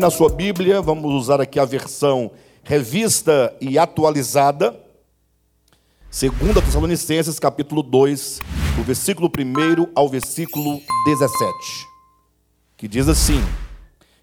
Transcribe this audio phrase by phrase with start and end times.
[0.00, 2.30] Na sua Bíblia, vamos usar aqui a versão
[2.62, 4.78] revista e atualizada.
[6.08, 8.40] 2 Tessalonicenses, capítulo 2,
[8.76, 11.52] do versículo 1 ao versículo 17,
[12.76, 13.42] que diz assim: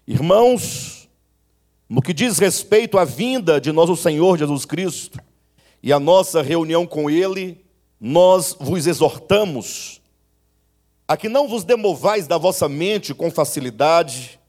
[0.06, 1.10] Irmãos,
[1.86, 5.20] no que diz respeito à vinda de nosso Senhor Jesus Cristo
[5.82, 7.62] e a nossa reunião com Ele,
[8.00, 10.00] nós vos exortamos
[11.06, 14.40] a que não vos demovais da vossa mente com facilidade,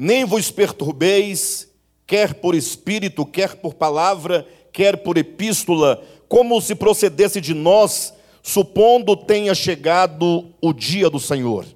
[0.00, 1.68] nem vos perturbeis,
[2.06, 9.16] quer por espírito, quer por palavra, quer por epístola, como se procedesse de nós, supondo
[9.16, 11.66] tenha chegado o dia do Senhor.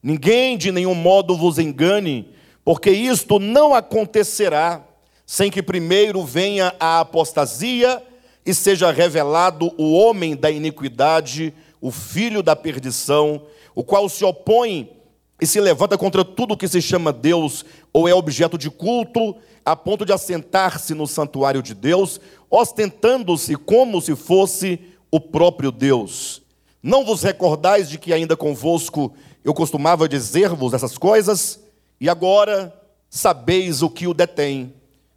[0.00, 2.30] Ninguém de nenhum modo vos engane,
[2.64, 4.86] porque isto não acontecerá
[5.26, 8.00] sem que primeiro venha a apostasia
[8.44, 13.42] e seja revelado o homem da iniquidade, o filho da perdição,
[13.74, 14.95] o qual se opõe
[15.40, 19.76] e se levanta contra tudo que se chama Deus ou é objeto de culto, a
[19.76, 22.20] ponto de assentar-se no santuário de Deus,
[22.50, 26.42] ostentando-se como se fosse o próprio Deus.
[26.82, 29.12] Não vos recordais de que ainda convosco
[29.44, 31.60] eu costumava dizer-vos essas coisas,
[32.00, 32.74] e agora
[33.08, 34.74] sabeis o que o detém,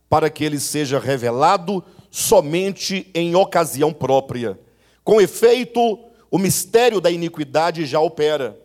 [0.10, 4.60] para que ele seja revelado somente em ocasião própria.
[5.04, 6.00] Com efeito,
[6.32, 8.60] o mistério da iniquidade já opera,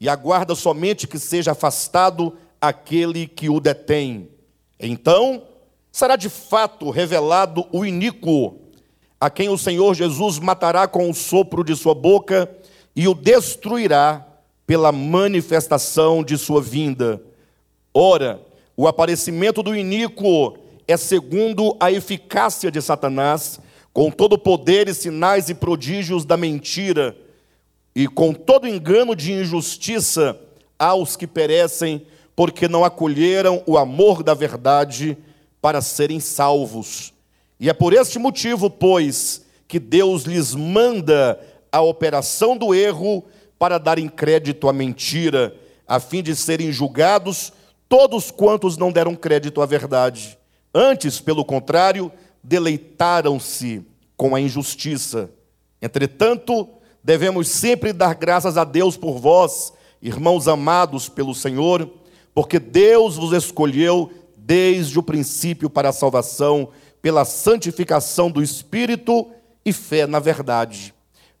[0.00, 4.28] e aguarda somente que seja afastado aquele que o detém.
[4.78, 5.42] Então,
[5.90, 8.60] será de fato revelado o iníquo,
[9.20, 12.50] a quem o Senhor Jesus matará com o sopro de sua boca
[12.94, 14.26] e o destruirá
[14.66, 17.22] pela manifestação de sua vinda.
[17.94, 18.40] Ora,
[18.76, 23.58] o aparecimento do iníquo é segundo a eficácia de Satanás
[23.92, 27.16] com todo poder e sinais e prodígios da mentira,
[27.96, 30.38] e com todo engano de injustiça
[30.78, 32.06] aos que perecem,
[32.36, 35.16] porque não acolheram o amor da verdade
[35.62, 37.14] para serem salvos.
[37.58, 41.40] E é por este motivo, pois, que Deus lhes manda
[41.72, 43.24] a operação do erro
[43.58, 45.56] para darem crédito à mentira,
[45.88, 47.50] a fim de serem julgados
[47.88, 50.36] todos quantos não deram crédito à verdade.
[50.74, 52.12] Antes, pelo contrário,
[52.42, 53.82] deleitaram-se
[54.18, 55.30] com a injustiça.
[55.80, 56.68] Entretanto,
[57.06, 59.72] devemos sempre dar graças a Deus por vós,
[60.02, 61.88] irmãos amados pelo Senhor,
[62.34, 69.30] porque Deus vos escolheu desde o princípio para a salvação, pela santificação do Espírito
[69.64, 70.92] e fé na verdade,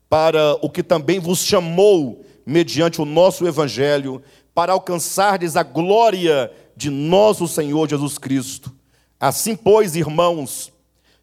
[0.08, 4.22] para o que também vos chamou, mediante o nosso Evangelho,
[4.54, 8.72] para alcançardes a glória de nosso Senhor Jesus Cristo.
[9.18, 10.72] Assim, pois, irmãos,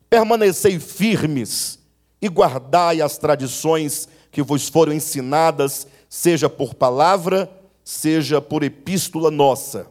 [0.09, 1.79] permanecei firmes
[2.21, 7.49] e guardai as tradições que vos foram ensinadas, seja por palavra,
[7.83, 9.85] seja por epístola nossa.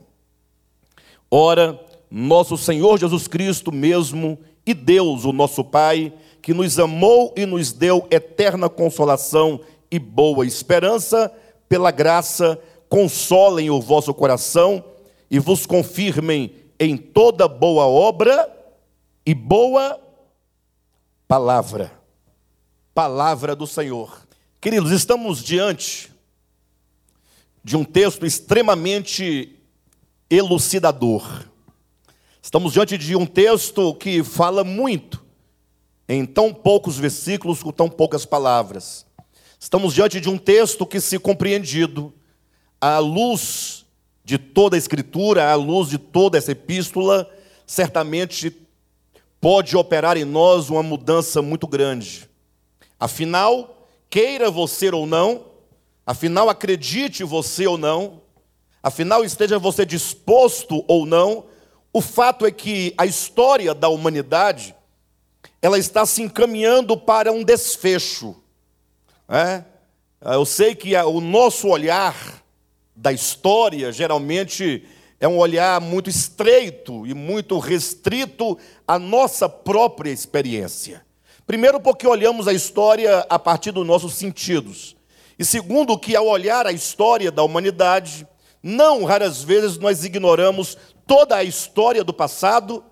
[1.30, 1.80] Ora,
[2.10, 4.36] nosso Senhor Jesus Cristo mesmo
[4.66, 10.44] e Deus, o nosso Pai, que nos amou e nos deu eterna consolação e boa
[10.44, 11.32] esperança,
[11.69, 14.84] pela graça, consolem o vosso coração
[15.30, 18.50] e vos confirmem em toda boa obra
[19.24, 20.00] e boa
[21.28, 21.92] palavra.
[22.92, 24.22] Palavra do Senhor.
[24.62, 26.09] Queridos, estamos diante
[27.65, 29.59] de um texto extremamente
[30.31, 31.49] elucidador.
[32.41, 35.21] Estamos diante de um texto que fala muito
[36.09, 39.05] em tão poucos versículos, com tão poucas palavras.
[39.59, 42.15] Estamos diante de um texto que, se compreendido
[42.81, 43.84] à luz
[44.25, 47.28] de toda a Escritura, à luz de toda essa epístola,
[47.67, 48.56] certamente
[49.41, 52.31] pode operar em nós uma mudança muito grande.
[53.01, 53.81] Afinal,
[54.12, 55.47] queira você ou não,
[56.05, 58.21] afinal, acredite você ou não,
[58.83, 61.47] afinal, esteja você disposto ou não,
[61.91, 64.77] o fato é que a história da humanidade
[65.62, 68.36] ela está se encaminhando para um desfecho.
[69.27, 69.65] É?
[70.21, 72.45] Eu sei que o nosso olhar
[72.95, 74.86] da história geralmente
[75.19, 81.03] é um olhar muito estreito e muito restrito à nossa própria experiência.
[81.47, 84.97] Primeiro, porque olhamos a história a partir dos nossos sentidos.
[85.39, 88.27] E segundo, que ao olhar a história da humanidade,
[88.62, 92.84] não raras vezes nós ignoramos toda a história do passado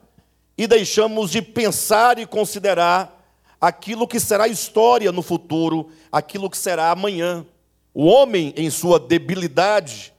[0.59, 3.19] e deixamos de pensar e considerar
[3.61, 7.47] aquilo que será história no futuro, aquilo que será amanhã.
[7.95, 10.13] O homem, em sua debilidade,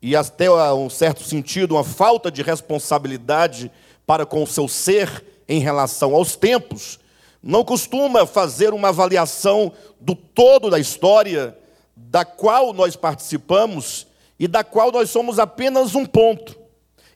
[0.00, 3.70] e até um certo sentido, uma falta de responsabilidade
[4.06, 6.98] para com o seu ser em relação aos tempos,
[7.42, 11.56] não costuma fazer uma avaliação do todo da história
[11.96, 14.06] da qual nós participamos
[14.38, 16.56] e da qual nós somos apenas um ponto.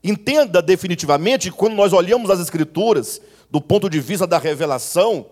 [0.02, 3.20] Entenda definitivamente que quando nós olhamos as Escrituras,
[3.50, 5.26] do ponto de vista da revelação,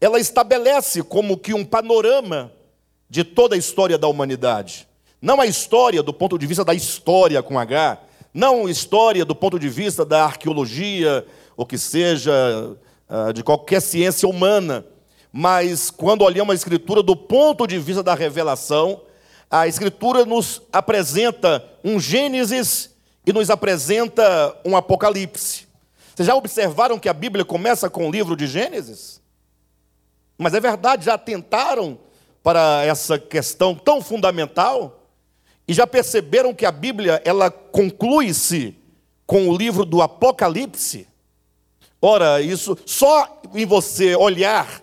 [0.00, 2.52] ela estabelece como que um panorama
[3.08, 4.86] de toda a história da humanidade.
[5.20, 7.98] Não a história do ponto de vista da história com H,
[8.32, 11.26] não história do ponto de vista da arqueologia,
[11.56, 12.76] ou que seja,
[13.34, 14.84] de qualquer ciência humana,
[15.32, 19.02] mas quando olhamos a Escritura do ponto de vista da revelação,
[19.50, 22.90] a Escritura nos apresenta um Gênesis
[23.26, 25.66] e nos apresenta um Apocalipse.
[26.14, 29.20] Vocês já observaram que a Bíblia começa com o livro de Gênesis?
[30.38, 31.98] Mas é verdade, já tentaram
[32.42, 35.06] para essa questão tão fundamental
[35.66, 38.76] e já perceberam que a Bíblia ela conclui-se
[39.26, 41.06] com o livro do Apocalipse.
[42.02, 44.82] Ora, isso só em você olhar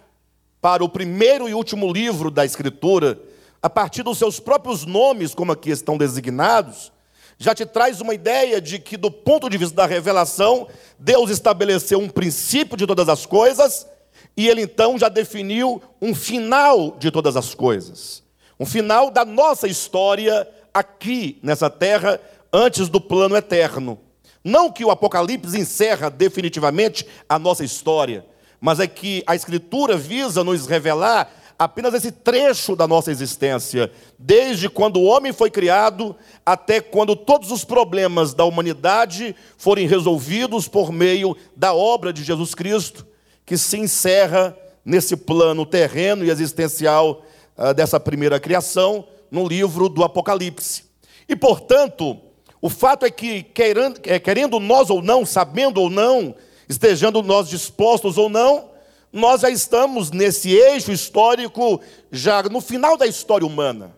[0.62, 3.19] para o primeiro e último livro da Escritura,
[3.62, 6.92] a partir dos seus próprios nomes, como aqui estão designados,
[7.40, 10.68] já te traz uma ideia de que, do ponto de vista da revelação,
[10.98, 13.88] Deus estabeleceu um princípio de todas as coisas
[14.36, 18.24] e ele então já definiu um final de todas as coisas.
[18.60, 22.20] Um final da nossa história aqui nessa terra,
[22.52, 24.00] antes do plano eterno.
[24.48, 28.26] Não que o Apocalipse encerra definitivamente a nossa história,
[28.62, 31.30] mas é que a Escritura visa nos revelar
[31.60, 36.16] apenas esse trecho da nossa existência, desde quando o homem foi criado
[36.46, 42.56] até quando todos os problemas da humanidade forem resolvidos por meio da obra de Jesus
[42.56, 43.06] Cristo
[43.46, 47.22] que se encerra nesse plano terreno e existencial
[47.58, 50.86] uh, dessa primeira criação, no livro do Apocalipse.
[51.28, 52.18] E, portanto,
[52.62, 56.36] o fato é que, querendo, é, querendo nós ou não, sabendo ou não,
[56.68, 58.69] estejando nós dispostos ou não,
[59.12, 61.81] nós já estamos nesse eixo histórico,
[62.12, 63.95] já no final da história humana.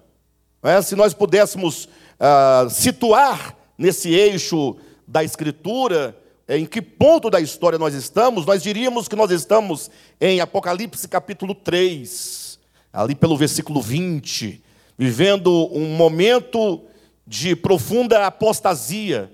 [0.61, 0.81] É?
[0.81, 4.75] Se nós pudéssemos uh, situar nesse eixo
[5.07, 6.15] da Escritura,
[6.47, 9.89] em que ponto da história nós estamos, nós diríamos que nós estamos
[10.19, 12.59] em Apocalipse capítulo 3,
[12.91, 14.61] ali pelo versículo 20,
[14.97, 16.81] vivendo um momento
[17.29, 19.31] de profunda apostasia,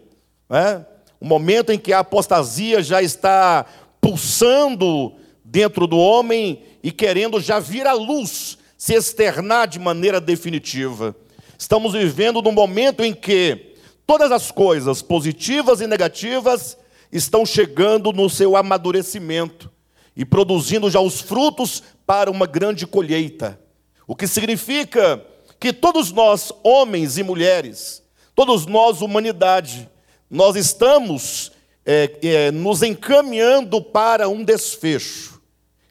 [0.50, 0.86] né?
[1.22, 3.66] um momento em que a apostasia já está
[4.02, 5.14] pulsando
[5.46, 11.16] dentro do homem e querendo já vir à luz, se externar de maneira definitiva.
[11.58, 13.76] Estamos vivendo num momento em que
[14.06, 16.78] todas as coisas, positivas e negativas,
[17.10, 19.72] estão chegando no seu amadurecimento
[20.18, 23.58] e produzindo já os frutos para uma grande colheita.
[24.06, 25.26] O que significa
[25.60, 28.04] que todos nós, homens e mulheres,
[28.36, 29.90] todos nós, humanidade,
[30.30, 31.52] nós estamos
[31.86, 35.42] é, é, nos encaminhando para um desfecho.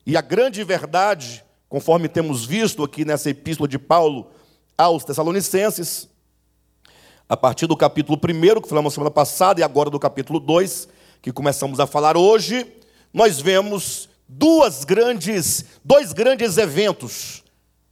[0.07, 4.31] E a grande verdade, conforme temos visto aqui nessa epístola de Paulo
[4.77, 6.09] aos Tessalonicenses,
[7.29, 10.89] a partir do capítulo 1, que falamos semana passada, e agora do capítulo 2,
[11.23, 12.67] que começamos a falar hoje,
[13.13, 17.43] nós vemos duas grandes, dois grandes eventos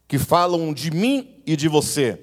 [0.06, 2.18] que falam de mim e de você,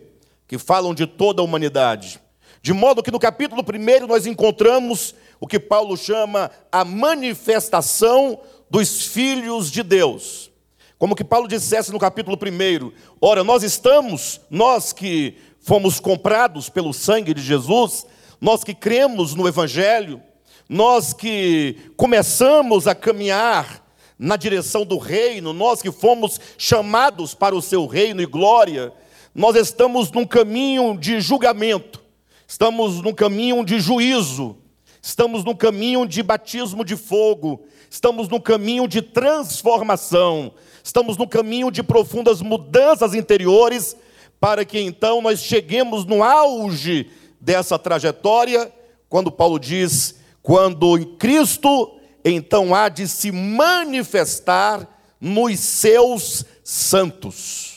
[0.48, 2.20] que falam de toda a humanidade.
[2.62, 8.40] De modo que no capítulo 1 nós encontramos o que Paulo chama a manifestação
[8.70, 10.52] dos filhos de Deus.
[10.98, 12.92] Como que Paulo dissesse no capítulo 1,
[13.22, 18.06] ora, nós estamos, nós que fomos comprados pelo sangue de Jesus,
[18.42, 20.22] nós que cremos no Evangelho,
[20.68, 23.86] nós que começamos a caminhar
[24.18, 28.92] na direção do reino, nós que fomos chamados para o seu reino e glória,
[29.40, 32.02] nós estamos num caminho de julgamento,
[32.46, 34.58] estamos num caminho de juízo,
[35.02, 40.52] estamos num caminho de batismo de fogo, estamos num caminho de transformação,
[40.84, 43.96] estamos num caminho de profundas mudanças interiores,
[44.42, 48.70] para que então nós cheguemos no auge dessa trajetória,
[49.08, 54.86] quando Paulo diz quando em Cristo, então há de se manifestar
[55.22, 57.69] nos seus santos.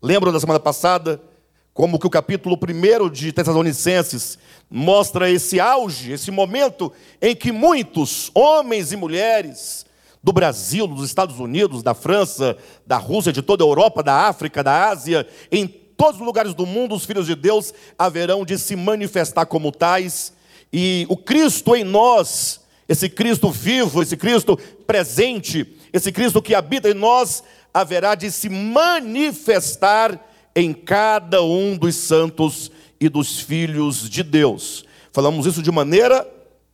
[0.00, 1.20] Lembram da semana passada?
[1.74, 4.38] Como que o capítulo 1 de Tessalonicenses
[4.70, 9.84] mostra esse auge, esse momento em que muitos homens e mulheres
[10.22, 14.62] do Brasil, dos Estados Unidos, da França, da Rússia, de toda a Europa, da África,
[14.62, 18.76] da Ásia, em todos os lugares do mundo, os filhos de Deus haverão de se
[18.76, 20.32] manifestar como tais
[20.72, 26.88] e o Cristo em nós, esse Cristo vivo, esse Cristo presente, esse Cristo que habita
[26.88, 27.42] em nós,
[27.80, 30.20] haverá de se manifestar
[30.54, 32.70] em cada um dos santos
[33.00, 34.84] e dos filhos de Deus.
[35.12, 36.28] Falamos isso de maneira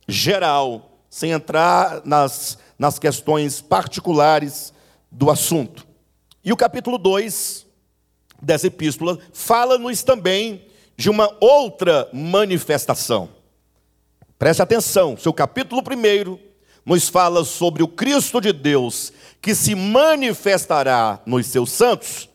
[0.07, 4.73] geral, sem entrar nas, nas questões particulares
[5.11, 5.85] do assunto.
[6.43, 7.65] E o capítulo 2
[8.41, 10.65] dessa epístola fala-nos também
[10.97, 13.29] de uma outra manifestação.
[14.39, 16.39] Preste atenção, seu capítulo 1
[16.85, 19.11] nos fala sobre o Cristo de Deus
[19.45, 22.27] que se manifestará nos seus santos.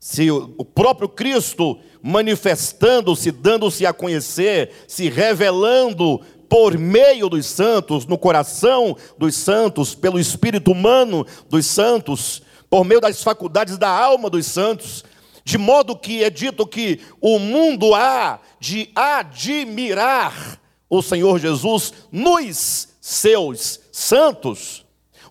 [0.00, 8.18] Se o próprio Cristo manifestando-se, dando-se a conhecer, se revelando por meio dos santos, no
[8.18, 14.44] coração dos santos, pelo espírito humano dos santos, por meio das faculdades da alma dos
[14.46, 15.04] santos,
[15.44, 22.88] de modo que é dito que o mundo há de admirar o Senhor Jesus nos
[23.00, 24.82] seus santos.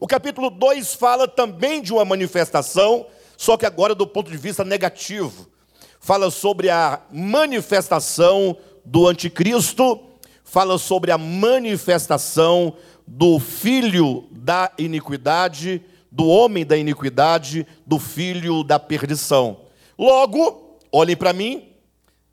[0.03, 3.05] O capítulo 2 fala também de uma manifestação,
[3.38, 5.48] só que agora do ponto de vista negativo.
[6.00, 10.01] Fala sobre a manifestação do anticristo,
[10.43, 12.74] fala sobre a manifestação
[13.05, 19.65] do filho da iniquidade, do homem da iniquidade, do filho da perdição.
[20.00, 21.70] Logo, olhem para mim,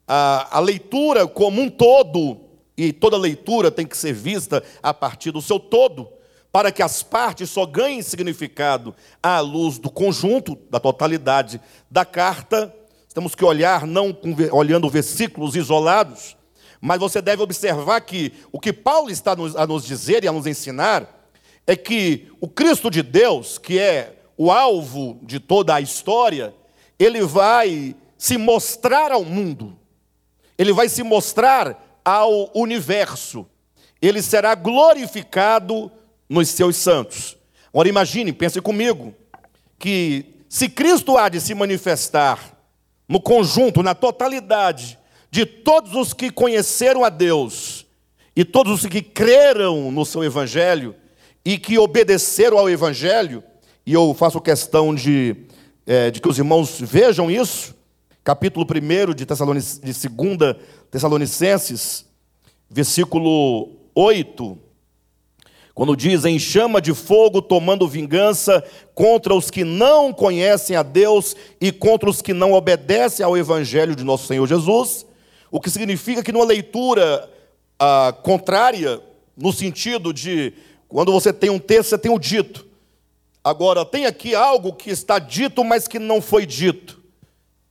[0.07, 2.41] a, a leitura como um todo
[2.79, 6.17] e toda leitura tem que ser vista a partir do seu todo,
[6.53, 12.75] para que as partes só ganhem significado à luz do conjunto, da totalidade da carta.
[13.13, 14.17] Temos que olhar não
[14.53, 16.37] olhando versículos isolados,
[16.81, 20.47] mas você deve observar que o que Paulo está a nos dizer e a nos
[20.47, 21.29] ensinar
[21.67, 26.55] é que o Cristo de Deus, que é o alvo de toda a história,
[26.99, 29.79] ele vai se mostrar ao mundo,
[30.57, 33.47] ele vai se mostrar ao universo.
[34.01, 35.91] Ele será glorificado
[36.29, 37.37] nos seus santos.
[37.73, 39.15] Agora imagine, pense comigo,
[39.79, 42.59] que se Cristo há de se manifestar
[43.09, 44.99] no conjunto, na totalidade
[45.31, 47.87] de todos os que conheceram a Deus
[48.35, 50.95] e todos os que creram no seu evangelho
[51.45, 53.43] e que obedeceram ao evangelho,
[53.87, 55.35] e eu faço questão de,
[55.87, 57.75] é, de que os irmãos vejam isso,
[58.23, 60.57] capítulo 1 de, Tessalonic, de 2
[60.91, 62.05] Tessalonicenses,
[62.71, 64.59] versículo 8,
[65.79, 68.65] quando diz em chama de fogo, tomando vingança
[68.97, 73.95] contra os que não conhecem a Deus e contra os que não obedecem ao Evangelho
[73.95, 75.07] de nosso Senhor Jesus,
[75.53, 77.31] o que significa que numa leitura
[77.79, 79.01] ah, contrária,
[79.37, 80.53] no sentido de
[80.89, 82.67] quando você tem um texto, você tem o dito.
[83.45, 87.01] Agora, tem aqui algo que está dito, mas que não foi dito.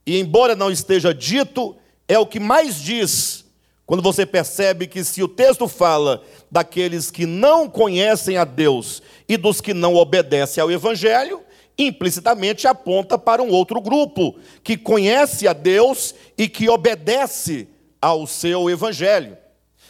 [0.05, 1.75] E embora não esteja dito,
[2.07, 3.43] é o que mais diz,
[3.85, 9.37] quando você percebe que se o texto fala daqueles que não conhecem a Deus e
[9.37, 11.41] dos que não obedecem ao Evangelho,
[11.77, 17.67] implicitamente aponta para um outro grupo, que conhece a Deus e que obedece
[18.01, 19.37] ao seu Evangelho.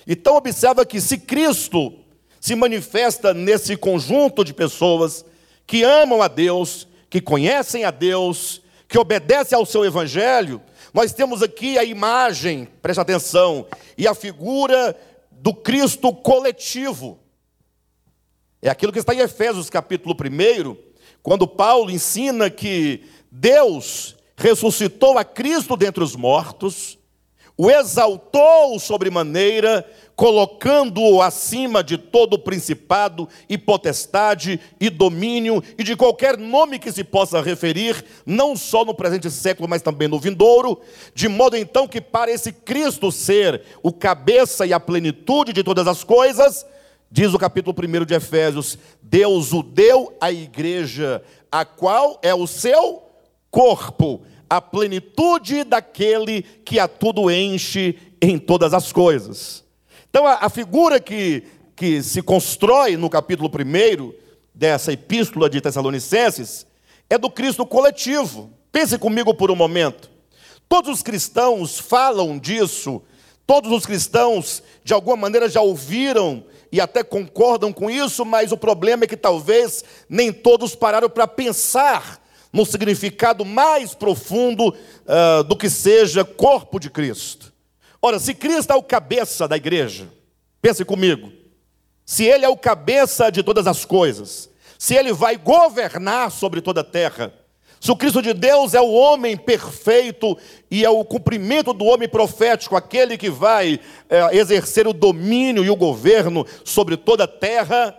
[0.06, 1.94] Então, observa que se Cristo
[2.40, 5.26] se manifesta nesse conjunto de pessoas
[5.66, 10.62] que amam a Deus, que conhecem a Deus, que obedece ao seu evangelho,
[10.94, 14.96] nós temos aqui a imagem, preste atenção, e a figura
[15.38, 17.20] do Cristo coletivo.
[18.62, 20.76] É aquilo que está em Efésios capítulo 1,
[21.22, 26.98] quando Paulo ensina que Deus ressuscitou a Cristo dentre os mortos,
[27.56, 29.86] o exaltou sobremaneira,
[30.18, 37.04] colocando-o acima de todo principado e potestade e domínio e de qualquer nome que se
[37.04, 40.82] possa referir, não só no presente século, mas também no vindouro,
[41.14, 45.86] de modo então que para esse Cristo ser o cabeça e a plenitude de todas
[45.88, 46.66] as coisas,
[47.12, 51.22] diz o capítulo 1 de Efésios, Deus o deu à igreja,
[51.52, 53.04] a qual é o seu
[53.52, 59.67] corpo, a plenitude daquele que a tudo enche em todas as coisas.
[60.18, 61.44] Então, a, a figura que,
[61.76, 64.12] que se constrói no capítulo 1
[64.52, 66.66] dessa epístola de Tessalonicenses
[67.08, 68.52] é do Cristo coletivo.
[68.72, 70.10] Pense comigo por um momento.
[70.68, 73.00] Todos os cristãos falam disso,
[73.46, 78.58] todos os cristãos, de alguma maneira, já ouviram e até concordam com isso, mas o
[78.58, 82.20] problema é que talvez nem todos pararam para pensar
[82.52, 87.56] no significado mais profundo uh, do que seja corpo de Cristo.
[88.08, 90.08] Ora, se Cristo é o cabeça da igreja,
[90.62, 91.30] pense comigo,
[92.06, 94.50] se Ele é o cabeça de todas as coisas,
[94.80, 97.34] se Ele vai governar sobre toda a terra,
[97.82, 100.38] se o Cristo de Deus é o homem perfeito
[100.72, 103.78] e é o cumprimento do homem profético, aquele que vai
[104.10, 107.94] é, exercer o domínio e o governo sobre toda a terra,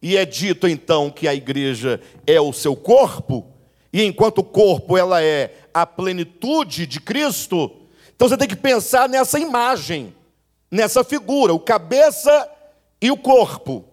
[0.00, 3.46] e é dito então que a igreja é o seu corpo,
[3.92, 7.81] e enquanto o corpo ela é a plenitude de Cristo,
[8.22, 10.14] então você tem que pensar nessa imagem,
[10.70, 12.48] nessa figura, o cabeça
[13.00, 13.84] e o corpo.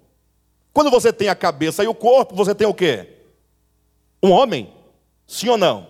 [0.71, 3.07] Quando você tem a cabeça e o corpo, você tem o quê?
[4.21, 4.71] Um homem?
[5.25, 5.87] Sim ou não?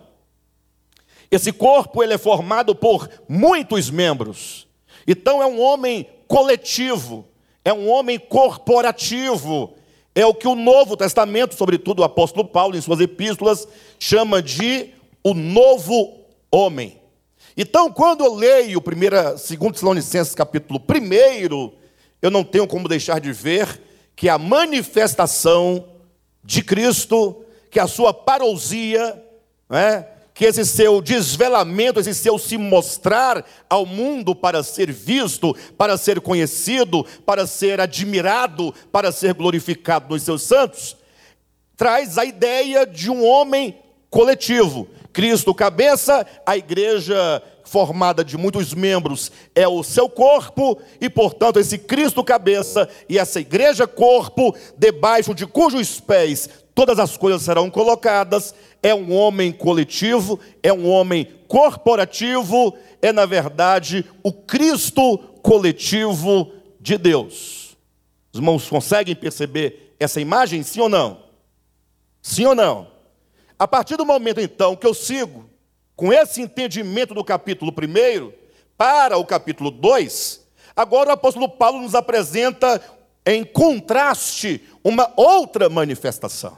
[1.29, 4.65] Esse corpo ele é formado por muitos membros.
[5.05, 7.27] Então é um homem coletivo,
[7.65, 9.75] é um homem corporativo.
[10.15, 13.67] É o que o Novo Testamento, sobretudo o apóstolo Paulo, em suas epístolas,
[14.00, 14.91] chama de
[15.22, 16.99] o novo homem.
[17.61, 19.41] Então, quando eu leio 2
[19.73, 21.73] Tessalonicenses capítulo 1,
[22.21, 23.81] eu não tenho como deixar de ver
[24.15, 25.83] que a manifestação
[26.41, 29.21] de Cristo, que a sua parousia,
[29.69, 35.97] né, que esse seu desvelamento, esse seu se mostrar ao mundo para ser visto, para
[35.97, 40.95] ser conhecido, para ser admirado, para ser glorificado nos seus santos,
[41.75, 43.77] traz a ideia de um homem
[44.09, 44.87] coletivo.
[45.19, 51.77] Cristo, cabeça, a igreja formada de muitos membros é o seu corpo, e portanto, esse
[51.77, 58.55] Cristo, cabeça, e essa igreja, corpo, debaixo de cujos pés todas as coisas serão colocadas,
[58.81, 66.49] é um homem coletivo, é um homem corporativo, é na verdade o Cristo coletivo
[66.79, 67.75] de Deus.
[68.31, 71.19] Os irmãos conseguem perceber essa imagem, sim ou não?
[72.21, 72.99] Sim ou não?
[73.59, 75.49] A partir do momento então que eu sigo
[75.93, 78.31] com esse entendimento do capítulo 1
[78.77, 82.81] para o capítulo 2, agora o apóstolo Paulo nos apresenta
[83.25, 86.57] em contraste uma outra manifestação.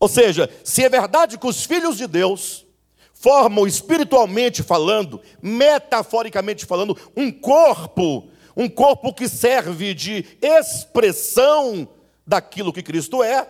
[0.00, 2.64] Ou seja, se é verdade que os filhos de Deus
[3.12, 11.86] formam espiritualmente falando, metaforicamente falando, um corpo, um corpo que serve de expressão
[12.26, 13.46] daquilo que Cristo é,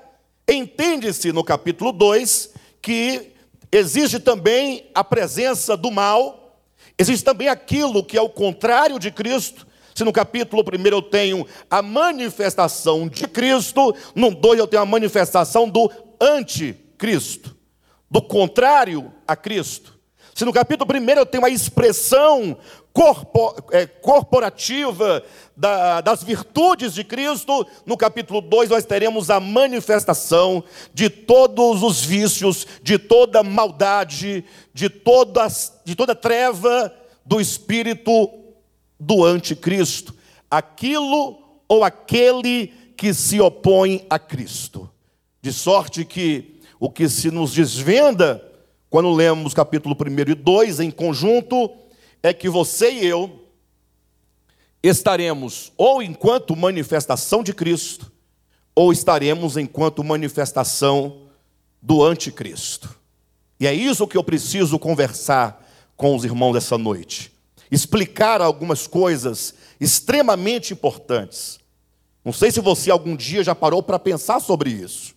[0.48, 2.51] entende-se no capítulo 2
[2.82, 3.32] que
[3.70, 6.60] existe também a presença do mal,
[6.98, 9.66] existe também aquilo que é o contrário de Cristo.
[9.94, 14.86] Se no capítulo 1 eu tenho a manifestação de Cristo, no 2 eu tenho a
[14.86, 17.56] manifestação do anticristo,
[18.10, 19.91] do contrário a Cristo.
[20.42, 22.56] Se no capítulo 1 eu tenho a expressão
[22.92, 25.22] corpo, é, corporativa
[25.56, 32.04] da, das virtudes de Cristo, no capítulo 2 nós teremos a manifestação de todos os
[32.04, 36.92] vícios, de toda maldade, de, todas, de toda treva
[37.24, 38.28] do espírito
[38.98, 40.12] do anticristo.
[40.50, 41.38] Aquilo
[41.68, 44.90] ou aquele que se opõe a Cristo.
[45.40, 48.44] De sorte que o que se nos desvenda,
[48.92, 51.70] quando lemos capítulo 1 e 2 em conjunto,
[52.22, 53.48] é que você e eu
[54.82, 58.12] estaremos ou enquanto manifestação de Cristo,
[58.74, 61.22] ou estaremos enquanto manifestação
[61.80, 62.94] do anticristo.
[63.58, 67.32] E é isso que eu preciso conversar com os irmãos dessa noite.
[67.70, 71.58] Explicar algumas coisas extremamente importantes.
[72.22, 75.14] Não sei se você algum dia já parou para pensar sobre isso.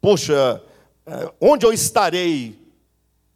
[0.00, 0.62] Poxa,
[1.04, 2.61] eh, onde eu estarei?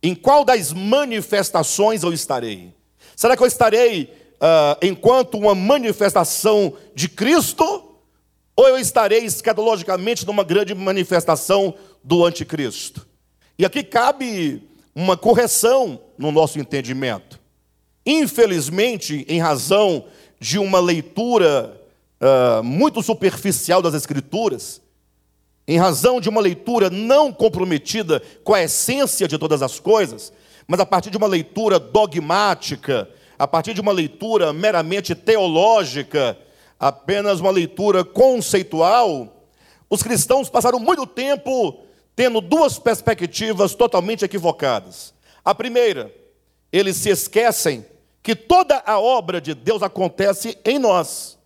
[0.02, 2.72] Em qual das manifestações eu estarei?
[3.14, 7.64] Será que eu estarei uh, enquanto uma manifestação de Cristo?
[8.54, 13.06] Ou eu estarei escatologicamente numa grande manifestação do anticristo?
[13.59, 14.62] E aqui cabe
[14.94, 17.38] uma correção no nosso entendimento.
[18.04, 20.06] Infelizmente, em razão
[20.38, 21.80] de uma leitura
[22.20, 24.80] uh, muito superficial das Escrituras,
[25.66, 30.33] em razão de uma leitura não comprometida com a essência de todas as coisas,
[30.66, 36.38] mas a partir de uma leitura dogmática, a partir de uma leitura meramente teológica,
[36.79, 39.44] apenas uma leitura conceitual,
[39.90, 41.81] os cristãos passaram muito tempo
[42.14, 45.12] tendo duas perspectivas totalmente equivocadas.
[45.44, 46.12] A primeira,
[46.72, 47.85] eles se esquecem
[48.22, 51.38] que toda a obra de Deus acontece em nós.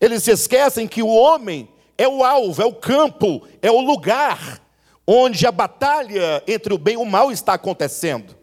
[0.00, 4.62] Eles se esquecem que o homem é o alvo, é o campo, é o lugar
[5.04, 8.36] onde a batalha entre o bem e o mal está acontecendo.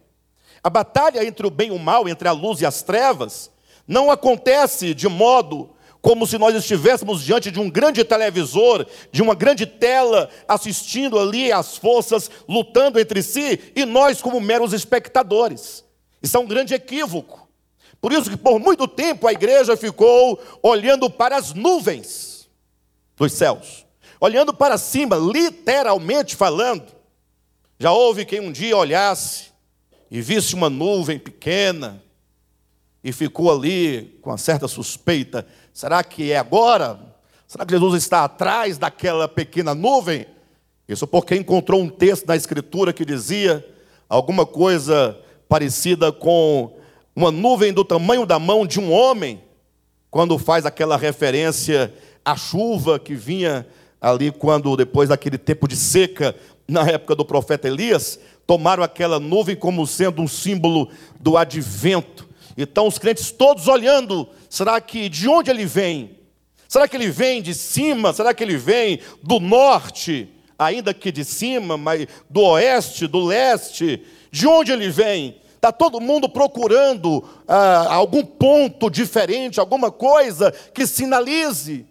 [0.62, 3.50] A batalha entre o bem e o mal, entre a luz e as trevas,
[3.88, 5.70] não acontece de modo
[6.02, 11.52] como se nós estivéssemos diante de um grande televisor, de uma grande tela, assistindo ali
[11.52, 15.84] as forças lutando entre si e nós como meros espectadores.
[16.22, 17.48] Isso é um grande equívoco.
[18.02, 22.35] Por isso que por muito tempo a igreja ficou olhando para as nuvens
[23.16, 23.86] dos céus,
[24.20, 26.86] olhando para cima, literalmente falando.
[27.80, 29.52] Já houve quem um dia olhasse
[30.10, 32.02] e visse uma nuvem pequena
[33.04, 37.00] e ficou ali com uma certa suspeita: será que é agora?
[37.48, 40.26] Será que Jesus está atrás daquela pequena nuvem?
[40.88, 43.66] Isso porque encontrou um texto na Escritura que dizia
[44.10, 46.78] alguma coisa parecida com
[47.16, 49.42] uma nuvem do tamanho da mão de um homem,
[50.12, 51.94] quando faz aquela referência
[52.26, 53.66] à chuva que vinha
[54.02, 56.36] ali quando depois daquele tempo de seca
[56.68, 62.28] na época do profeta Elias, tomaram aquela nuvem como sendo um símbolo do advento.
[62.58, 66.18] Então os crentes todos olhando, será que de onde ele vem?
[66.68, 68.12] Será que ele vem de cima?
[68.14, 70.30] Será que ele vem do norte?
[70.58, 74.02] Ainda que de cima, mas do oeste, do leste?
[74.32, 75.38] De onde ele vem?
[75.56, 81.86] Está todo mundo procurando ah, algum ponto diferente, alguma coisa que sinalize.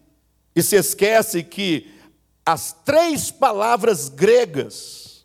[0.54, 1.90] E se esquece que
[2.46, 5.24] as três palavras gregas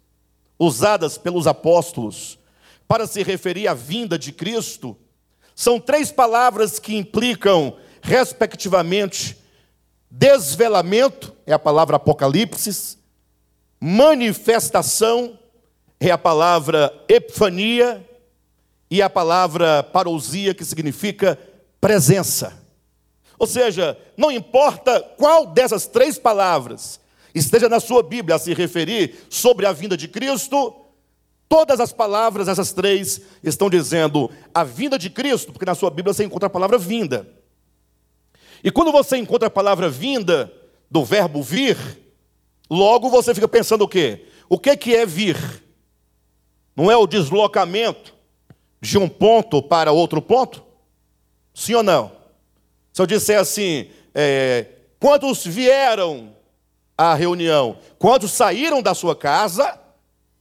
[0.57, 2.39] usadas pelos apóstolos
[2.87, 4.97] para se referir à vinda de Cristo
[5.55, 9.37] são três palavras que implicam, respectivamente,
[10.09, 12.97] desvelamento, é a palavra apocalipse,
[13.79, 15.37] manifestação,
[15.99, 18.05] é a palavra epifania,
[18.89, 21.37] e a palavra parousia, que significa
[21.79, 22.58] presença.
[23.39, 26.99] Ou seja, não importa qual dessas três palavras
[27.33, 30.75] esteja na sua Bíblia a se referir sobre a vinda de Cristo,
[31.47, 36.13] todas as palavras, essas três, estão dizendo a vinda de Cristo, porque na sua Bíblia
[36.13, 37.27] você encontra a palavra vinda.
[38.61, 40.53] E quando você encontra a palavra vinda,
[40.91, 41.77] do verbo vir,
[42.69, 44.25] logo você fica pensando o quê?
[44.49, 45.63] O que é vir?
[46.75, 48.13] Não é o deslocamento,
[48.81, 50.63] de um ponto para outro ponto?
[51.53, 52.18] Sim ou não?
[52.93, 54.65] Se eu disser assim, é,
[54.99, 56.35] quantos vieram
[56.97, 57.77] à reunião?
[57.97, 59.79] Quantos saíram da sua casa,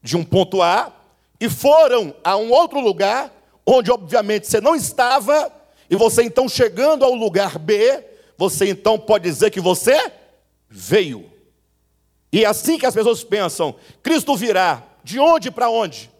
[0.03, 0.93] de um ponto A,
[1.41, 3.33] e foram a um outro lugar,
[3.65, 5.53] onde obviamente você não estava,
[5.91, 8.05] e você então chegando ao lugar B,
[8.37, 10.13] você então pode dizer que você
[10.69, 11.31] veio.
[12.33, 16.11] E é assim que as pessoas pensam: Cristo virá de onde para onde?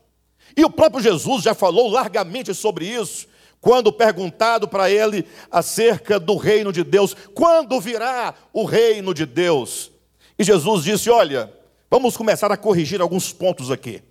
[0.57, 3.28] E o próprio Jesus já falou largamente sobre isso,
[3.61, 9.91] quando perguntado para ele acerca do reino de Deus, quando virá o reino de Deus?
[10.39, 11.53] E Jesus disse: Olha,
[11.91, 14.03] vamos começar a corrigir alguns pontos aqui.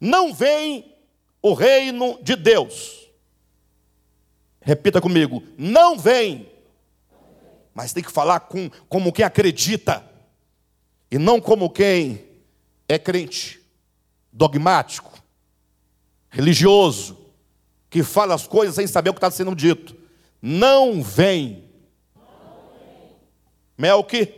[0.00, 0.94] Não vem
[1.40, 3.08] o reino de Deus.
[4.60, 6.50] Repita comigo: não vem.
[7.72, 10.02] Mas tem que falar com, como quem acredita,
[11.10, 12.24] e não como quem
[12.88, 13.60] é crente,
[14.32, 15.16] dogmático
[16.36, 17.16] religioso,
[17.88, 19.96] que fala as coisas sem saber o que está sendo dito.
[20.40, 21.64] Não vem.
[23.76, 24.34] Melque,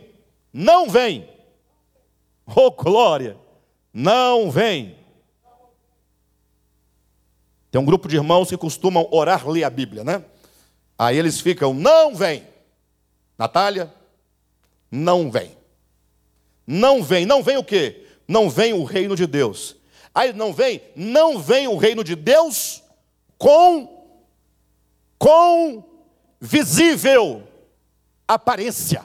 [0.51, 1.27] não vem.
[2.45, 3.37] Oh, glória,
[3.93, 4.97] não vem.
[7.71, 10.23] Tem um grupo de irmãos que costumam orar, ler a Bíblia, né?
[10.97, 12.43] Aí eles ficam, não vem.
[13.37, 13.93] Natália,
[14.91, 15.55] não vem.
[16.65, 18.05] Não vem, não vem o quê?
[18.27, 19.75] Não vem o reino de Deus.
[20.13, 22.83] Aí não vem, não vem o reino de Deus
[23.39, 23.97] com
[25.17, 25.83] com
[26.39, 27.43] visível
[28.27, 29.03] aparência.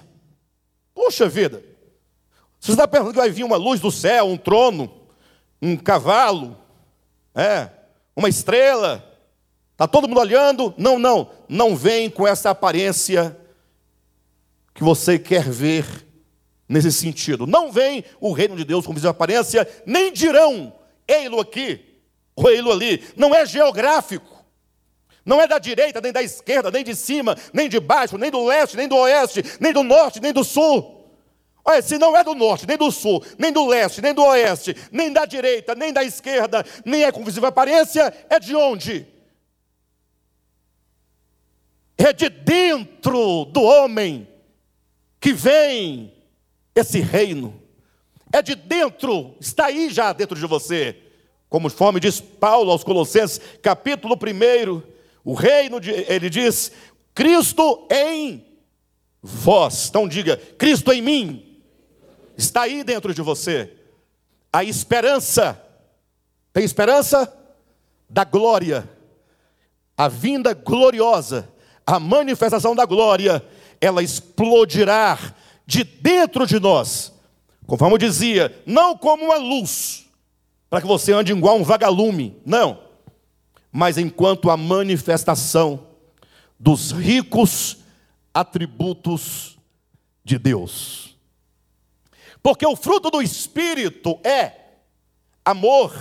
[0.95, 1.63] Puxa vida.
[2.61, 4.93] Você está pensando que vai vir uma luz do céu, um trono,
[5.61, 6.57] um cavalo,
[7.35, 7.69] é,
[8.15, 9.05] uma estrela?
[9.73, 10.73] Está todo mundo olhando?
[10.77, 11.31] Não, não.
[11.49, 13.37] Não vem com essa aparência
[14.73, 16.07] que você quer ver
[16.69, 17.47] nesse sentido.
[17.47, 20.73] Não vem o reino de Deus com visível aparência, nem dirão
[21.07, 21.94] ei-lo aqui,
[22.37, 23.05] ou ei-lo ali.
[23.17, 24.45] Não é geográfico.
[25.25, 28.45] Não é da direita, nem da esquerda, nem de cima, nem de baixo, nem do
[28.45, 31.03] leste, nem do oeste, nem do norte, nem do sul.
[31.65, 34.77] Olha, se não é do norte, nem do sul, nem do leste, nem do oeste,
[34.93, 39.07] nem da direita, nem da esquerda, nem é com visível aparência, é de onde?
[41.97, 44.29] É de dentro do homem
[45.19, 46.13] que vem
[46.75, 47.65] esse reino
[48.35, 51.04] é de dentro, está aí já dentro de você.
[51.55, 54.83] Como fome diz Paulo aos Colossenses, capítulo 1,
[55.23, 56.73] o reino, de, ele diz,
[57.15, 58.45] Cristo em
[59.23, 59.87] vós.
[59.89, 61.63] Então diga, Cristo em mim,
[62.37, 63.73] está aí dentro de você.
[64.53, 65.65] A esperança,
[66.53, 67.33] tem esperança?
[68.11, 68.91] Da glória,
[69.97, 71.49] a vinda gloriosa,
[71.87, 73.41] a manifestação da glória,
[73.81, 77.15] ela explodirá de dentro de nós
[77.67, 80.04] Conforme eu dizia, não como uma luz,
[80.75, 82.83] para que você ande igual um vagalume, não.
[83.71, 85.87] Mas enquanto a manifestação
[86.59, 87.77] dos ricos
[88.35, 89.57] atributos
[90.25, 91.17] de Deus.
[92.43, 94.81] Porque o fruto do Espírito é
[95.45, 95.95] amor,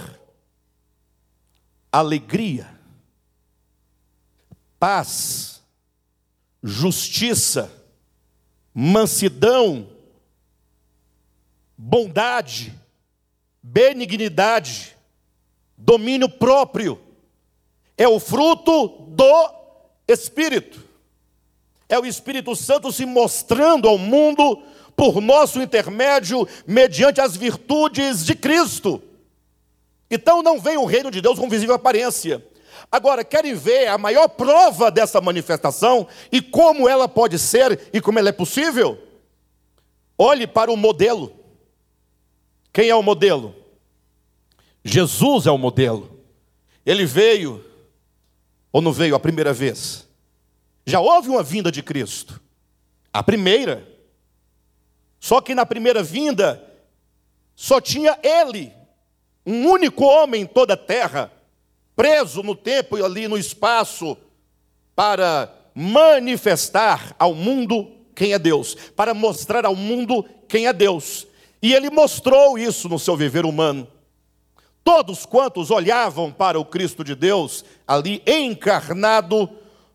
[1.92, 2.68] alegria,
[4.80, 5.62] paz,
[6.64, 7.72] justiça,
[8.74, 9.88] mansidão,
[11.78, 12.74] bondade,
[13.64, 14.98] benignidade,
[15.78, 17.00] domínio próprio.
[17.98, 19.50] É o fruto do
[20.06, 20.84] Espírito.
[21.88, 24.62] É o Espírito Santo se mostrando ao mundo
[24.96, 29.02] por nosso intermédio, mediante as virtudes de Cristo.
[30.12, 32.46] Então não vem o reino de Deus com visível aparência.
[32.92, 38.20] Agora, querem ver a maior prova dessa manifestação e como ela pode ser e como
[38.20, 39.00] ela é possível?
[40.18, 41.43] Olhe para o modelo.
[42.74, 43.56] Quem é o modelo?
[44.84, 46.20] Jesus é o modelo.
[46.84, 47.64] Ele veio,
[48.72, 50.08] ou não veio a primeira vez?
[50.86, 52.42] Já houve uma vinda de Cristo.
[53.14, 53.88] A primeira.
[55.20, 56.62] Só que na primeira vinda,
[57.56, 58.74] só tinha ele,
[59.46, 61.32] um único homem em toda a terra,
[61.96, 64.18] preso no tempo e ali no espaço,
[64.96, 71.28] para manifestar ao mundo quem é Deus, para mostrar ao mundo quem é Deus.
[71.64, 73.88] E ele mostrou isso no seu viver humano.
[74.84, 79.50] Todos quantos olhavam para o Cristo de Deus, ali encarnado,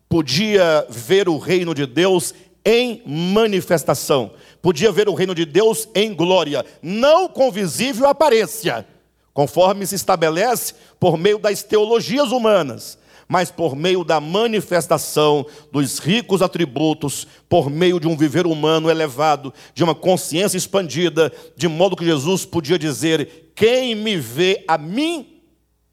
[0.09, 2.33] podia ver o reino de Deus
[2.65, 4.31] em manifestação,
[4.63, 8.85] podia ver o reino de Deus em glória, não com visível aparência,
[9.31, 12.97] conforme se estabelece por meio das teologias humanas,
[13.31, 19.53] mas por meio da manifestação dos ricos atributos, por meio de um viver humano elevado,
[19.75, 25.41] de uma consciência expandida, de modo que Jesus podia dizer: Quem me vê a mim,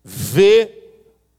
[0.02, 0.82] vê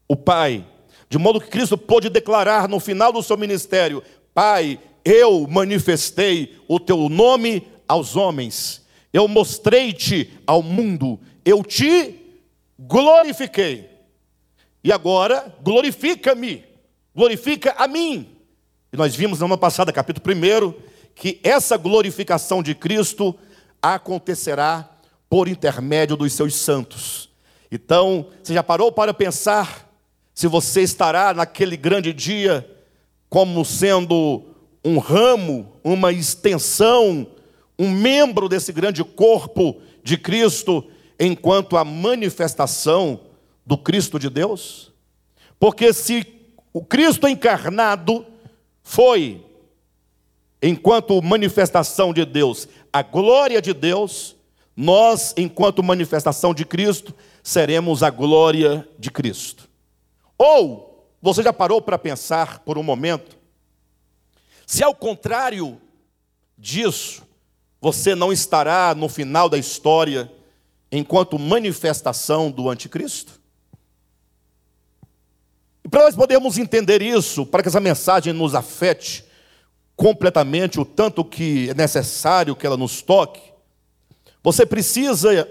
[0.08, 0.64] o Pai.
[1.10, 4.04] De modo que Cristo pôde declarar no final do seu ministério:
[4.36, 12.14] Pai, eu manifestei o teu nome aos homens, eu mostrei-te ao mundo, eu te
[12.78, 13.97] glorifiquei.
[14.84, 16.63] E agora, glorifica-me,
[17.16, 18.30] glorifica a mim.
[18.92, 20.74] E nós vimos na semana passada, capítulo 1,
[21.13, 23.36] que essa glorificação de Cristo
[23.82, 24.90] acontecerá
[25.30, 27.30] por intermédio dos seus santos.
[27.72, 29.90] Então, você já parou para pensar
[30.34, 32.70] se você estará naquele grande dia
[33.30, 34.46] como sendo
[34.86, 37.28] um ramo, uma extensão,
[37.78, 40.86] um membro desse grande corpo de Cristo,
[41.20, 43.20] enquanto a manifestação
[43.68, 44.94] do Cristo de Deus?
[45.60, 46.26] Porque se
[46.72, 48.26] o Cristo encarnado
[48.82, 49.46] foi,
[50.62, 54.38] enquanto manifestação de Deus, a glória de Deus,
[54.74, 59.68] nós, enquanto manifestação de Cristo, seremos a glória de Cristo.
[60.38, 63.36] Ou, você já parou para pensar por um momento,
[64.66, 65.82] se ao contrário
[66.58, 67.22] disso,
[67.82, 70.32] você não estará no final da história
[70.90, 73.38] enquanto manifestação do anticristo?
[75.88, 79.23] E para nós podermos entender isso, para que essa mensagem nos afete
[79.95, 83.41] completamente, o tanto que é necessário que ela nos toque,
[84.43, 85.50] você precisa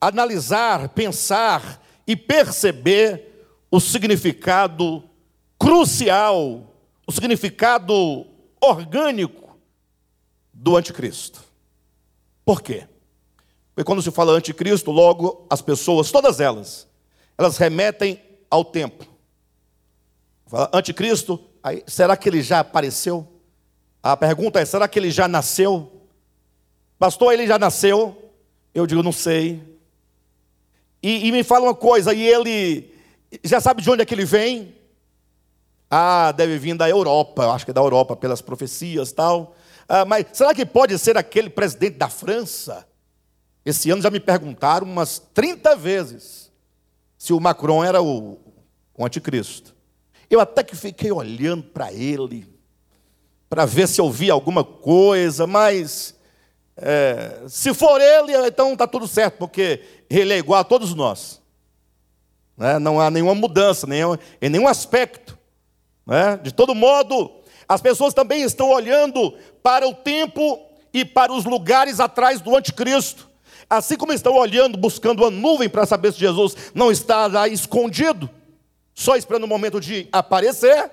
[0.00, 5.04] analisar, pensar e perceber o significado
[5.58, 6.74] crucial,
[7.06, 8.26] o significado
[8.62, 9.58] orgânico
[10.54, 11.44] do anticristo.
[12.46, 12.86] Por quê?
[13.74, 16.88] Porque quando se fala anticristo, logo as pessoas, todas elas,
[17.36, 19.06] elas remetem ao tempo.
[20.46, 23.26] Fala, anticristo, aí, será que ele já apareceu?
[24.02, 25.90] A pergunta é: será que ele já nasceu?
[26.98, 28.32] Pastor, ele já nasceu?
[28.74, 29.62] Eu digo, não sei.
[31.02, 32.92] E, e me fala uma coisa, e ele
[33.44, 34.74] já sabe de onde é que ele vem?
[35.88, 39.54] Ah, deve vir da Europa, eu acho que é da Europa, pelas profecias tal.
[39.88, 42.86] Ah, mas será que pode ser aquele presidente da França?
[43.64, 46.49] Esse ano já me perguntaram umas 30 vezes
[47.20, 48.38] se o Macron era o,
[48.96, 49.76] o anticristo.
[50.30, 52.48] Eu até que fiquei olhando para ele,
[53.46, 56.18] para ver se eu via alguma coisa, mas
[56.78, 61.42] é, se for ele, então está tudo certo, porque ele é igual a todos nós.
[62.56, 62.78] Né?
[62.78, 65.38] Não há nenhuma mudança, nenhum, em nenhum aspecto.
[66.06, 66.38] Né?
[66.42, 67.30] De todo modo,
[67.68, 70.58] as pessoas também estão olhando para o tempo
[70.90, 73.29] e para os lugares atrás do anticristo.
[73.70, 78.28] Assim como estão olhando, buscando a nuvem para saber se Jesus não está lá escondido,
[78.92, 80.90] só esperando o momento de aparecer,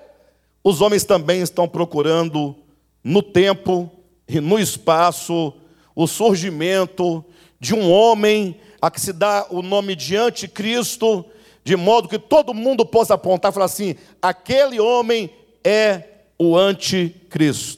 [0.62, 2.54] os homens também estão procurando
[3.02, 3.90] no tempo
[4.28, 5.52] e no espaço
[5.94, 7.24] o surgimento
[7.58, 11.24] de um homem a que se dá o nome de anticristo,
[11.64, 15.30] de modo que todo mundo possa apontar e falar assim: aquele homem
[15.64, 16.04] é
[16.38, 17.77] o anticristo.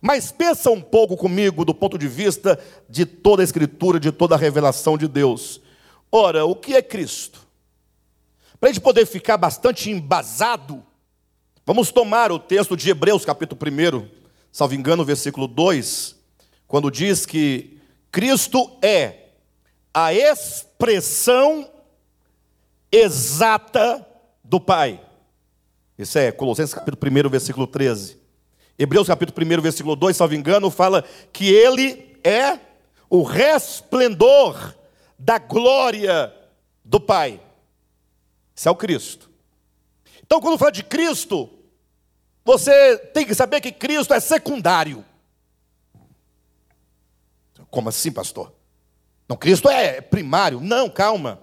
[0.00, 4.34] Mas pensa um pouco comigo do ponto de vista de toda a Escritura, de toda
[4.34, 5.60] a revelação de Deus.
[6.10, 7.40] Ora, o que é Cristo?
[8.60, 10.82] Para a gente poder ficar bastante embasado,
[11.64, 14.08] vamos tomar o texto de Hebreus, capítulo 1,
[14.50, 16.16] salvo engano, versículo 2,
[16.66, 17.78] quando diz que
[18.10, 19.26] Cristo é
[19.92, 21.70] a expressão
[22.90, 24.06] exata
[24.42, 25.00] do Pai.
[25.98, 28.25] Isso é Colossenses capítulo 1, versículo 13.
[28.78, 32.58] Hebreus capítulo 1, versículo 2, salvo engano, fala que ele é
[33.08, 34.74] o resplendor
[35.18, 36.32] da glória
[36.84, 37.40] do Pai.
[38.54, 39.30] Isso é o Cristo.
[40.24, 41.48] Então, quando fala de Cristo,
[42.44, 45.04] você tem que saber que Cristo é secundário.
[47.70, 48.52] Como assim, pastor?
[49.28, 50.60] Não, Cristo é primário.
[50.60, 51.40] Não, calma.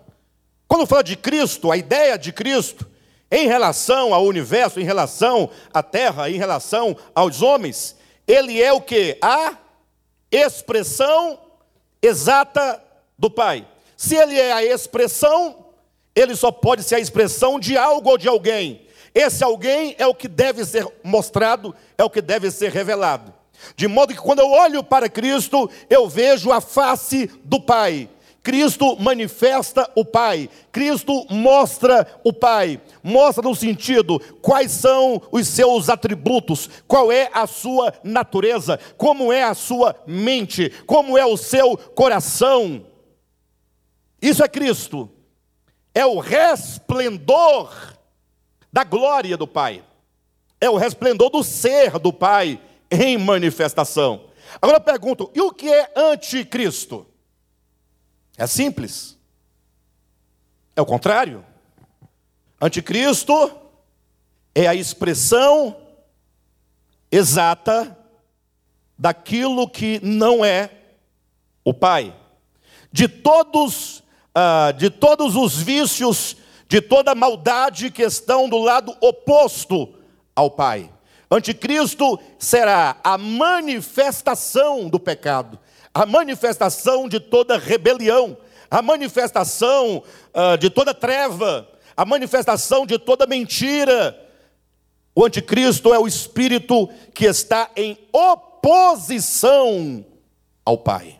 [0.67, 2.87] Quando fala de Cristo, a ideia de Cristo,
[3.33, 7.95] em relação ao universo, em relação à terra, em relação aos homens,
[8.27, 9.17] ele é o que?
[9.19, 9.57] A
[10.31, 11.39] expressão
[11.99, 12.79] exata
[13.17, 13.67] do Pai.
[13.97, 15.65] Se ele é a expressão,
[16.15, 18.87] ele só pode ser a expressão de algo ou de alguém.
[19.15, 23.33] Esse alguém é o que deve ser mostrado, é o que deve ser revelado.
[23.75, 28.07] De modo que quando eu olho para Cristo, eu vejo a face do Pai.
[28.43, 35.87] Cristo manifesta o Pai, Cristo mostra o Pai, mostra no sentido quais são os seus
[35.87, 41.77] atributos, qual é a sua natureza, como é a sua mente, como é o seu
[41.77, 42.85] coração.
[44.21, 45.09] Isso é Cristo,
[45.95, 47.71] é o resplendor
[48.73, 49.81] da glória do Pai,
[50.59, 52.59] é o resplendor do ser do Pai
[52.91, 54.25] em manifestação.
[54.61, 57.12] Agora eu pergunto: e o que é anticristo?
[58.37, 59.17] É simples.
[60.75, 61.45] É o contrário.
[62.59, 63.51] Anticristo
[64.55, 65.75] é a expressão
[67.11, 67.97] exata
[68.97, 70.69] daquilo que não é
[71.63, 72.15] o Pai.
[72.91, 79.93] De todos, uh, de todos os vícios, de toda maldade que estão do lado oposto
[80.35, 80.89] ao Pai.
[81.29, 85.59] Anticristo será a manifestação do pecado,
[85.93, 88.35] a manifestação de toda rebelião,
[88.69, 90.03] a manifestação
[90.33, 94.19] uh, de toda treva, a manifestação de toda mentira.
[95.15, 100.03] O anticristo é o espírito que está em oposição
[100.65, 101.19] ao Pai.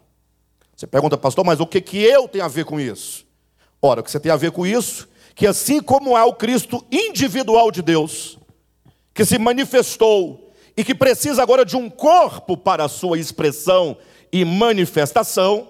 [0.75, 3.23] Você pergunta, pastor, mas o que, que eu tenho a ver com isso?
[3.79, 5.07] Ora, o que você tem a ver com isso?
[5.35, 8.39] Que assim como há o Cristo individual de Deus,
[9.13, 13.95] que se manifestou e que precisa agora de um corpo para a sua expressão
[14.33, 15.69] e manifestação,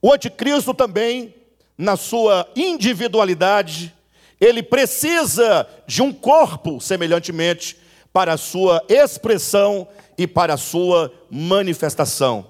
[0.00, 1.34] o anticristo também,
[1.76, 3.92] na sua individualidade,
[4.40, 7.76] ele precisa de um corpo, semelhantemente,
[8.12, 12.46] para a sua expressão e para a sua manifestação.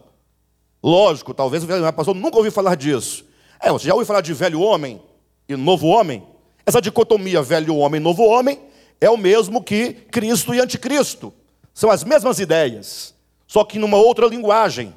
[0.82, 3.24] Lógico, talvez o pastor nunca ouviu falar disso.
[3.58, 5.00] É, você já ouviu falar de velho homem
[5.48, 6.22] e novo homem?
[6.66, 8.60] Essa dicotomia velho homem, novo homem,
[9.00, 11.32] é o mesmo que Cristo e anticristo.
[11.72, 13.14] São as mesmas ideias,
[13.46, 14.94] só que numa outra linguagem.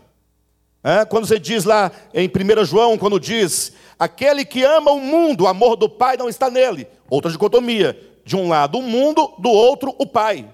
[0.83, 5.43] É, quando você diz lá em 1 João, quando diz, aquele que ama o mundo,
[5.43, 6.87] o amor do Pai não está nele.
[7.09, 10.47] Outra dicotomia, de um lado o mundo, do outro o Pai.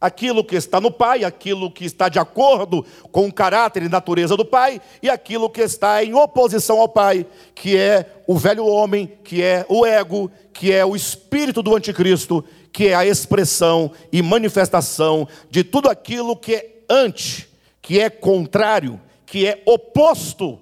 [0.00, 4.36] Aquilo que está no Pai, aquilo que está de acordo com o caráter e natureza
[4.36, 9.10] do Pai, e aquilo que está em oposição ao Pai, que é o velho homem,
[9.24, 14.22] que é o ego, que é o espírito do anticristo, que é a expressão e
[14.22, 17.48] manifestação de tudo aquilo que é anti,
[17.82, 20.58] que é contrário que é oposto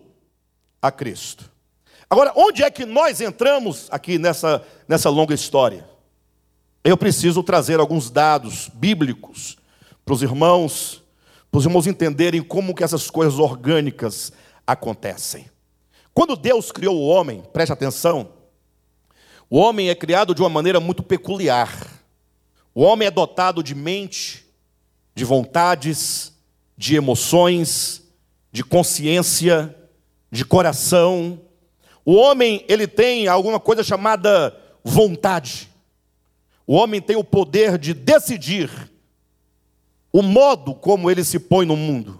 [0.83, 1.51] a Cristo.
[2.11, 5.89] Agora, onde é que nós entramos aqui nessa, nessa longa história?
[6.83, 9.57] Eu preciso trazer alguns dados bíblicos
[10.05, 11.03] para os irmãos,
[11.51, 14.33] para os irmãos entenderem como que essas coisas orgânicas
[14.67, 15.49] acontecem.
[16.13, 18.31] Quando Deus criou o homem, preste atenção,
[19.49, 22.03] o homem é criado de uma maneira muito peculiar.
[22.75, 24.45] O homem é dotado de mente,
[25.15, 26.33] de vontades,
[26.77, 28.06] de emoções,
[28.57, 29.77] de consciência,
[30.33, 31.39] de coração.
[32.07, 35.69] O homem, ele tem alguma coisa chamada vontade.
[36.67, 38.71] O homem tem o poder de decidir
[40.11, 42.19] o modo como ele se põe no mundo.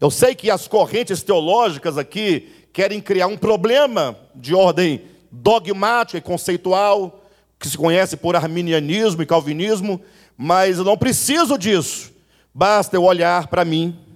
[0.00, 6.20] Eu sei que as correntes teológicas aqui querem criar um problema de ordem dogmática e
[6.20, 7.24] conceitual,
[7.56, 10.00] que se conhece por arminianismo e calvinismo,
[10.36, 12.10] mas eu não preciso disso.
[12.52, 14.09] Basta eu olhar para mim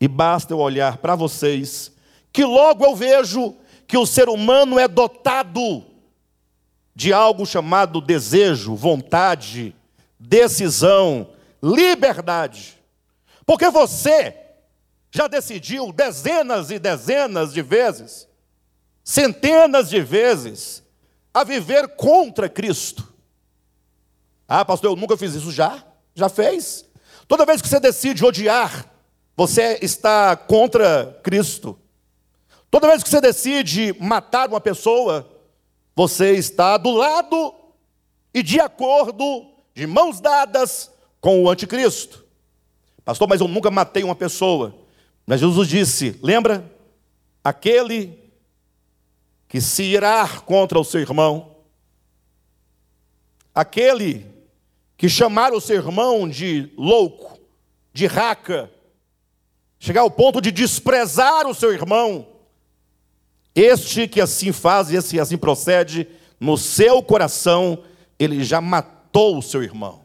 [0.00, 1.92] e basta eu olhar para vocês,
[2.32, 3.54] que logo eu vejo
[3.86, 5.84] que o ser humano é dotado
[6.94, 9.74] de algo chamado desejo, vontade,
[10.18, 11.30] decisão,
[11.62, 12.78] liberdade.
[13.44, 14.34] Porque você
[15.10, 18.28] já decidiu dezenas e dezenas de vezes,
[19.02, 20.82] centenas de vezes,
[21.32, 23.14] a viver contra Cristo.
[24.48, 25.82] Ah, pastor, eu nunca fiz isso já?
[26.14, 26.84] Já fez?
[27.28, 28.95] Toda vez que você decide odiar
[29.36, 31.78] você está contra Cristo.
[32.70, 35.30] Toda vez que você decide matar uma pessoa,
[35.94, 37.54] você está do lado
[38.32, 42.24] e de acordo, de mãos dadas com o anticristo.
[43.04, 44.74] Pastor, mas eu nunca matei uma pessoa.
[45.26, 46.72] Mas Jesus disse: lembra?
[47.44, 48.18] Aquele
[49.48, 51.56] que se irar contra o seu irmão,
[53.54, 54.26] aquele
[54.96, 57.38] que chamaram o seu irmão de louco,
[57.92, 58.70] de raca,
[59.78, 62.26] chegar ao ponto de desprezar o seu irmão,
[63.54, 66.06] este que assim faz e assim, assim procede,
[66.38, 67.82] no seu coração,
[68.18, 70.04] ele já matou o seu irmão.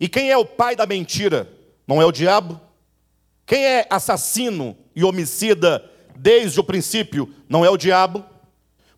[0.00, 1.48] E quem é o pai da mentira?
[1.86, 2.60] Não é o diabo?
[3.46, 7.32] Quem é assassino e homicida desde o princípio?
[7.48, 8.24] Não é o diabo?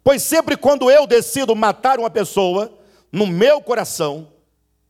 [0.02, 2.72] Pois sempre quando eu decido matar uma pessoa,
[3.11, 4.28] no meu coração,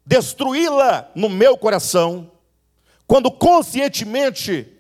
[0.07, 2.31] destruí-la no meu coração,
[3.07, 4.74] quando conscientemente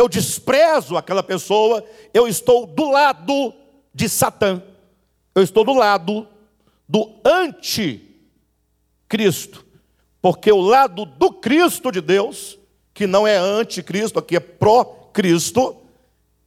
[0.00, 1.84] eu desprezo aquela pessoa,
[2.14, 3.52] eu estou do lado
[3.94, 4.62] de Satã,
[5.34, 6.26] eu estou do lado
[6.88, 8.02] do anticristo,
[10.22, 12.58] porque o lado do Cristo de Deus,
[12.94, 15.76] que não é anticristo, aqui é pró-Cristo,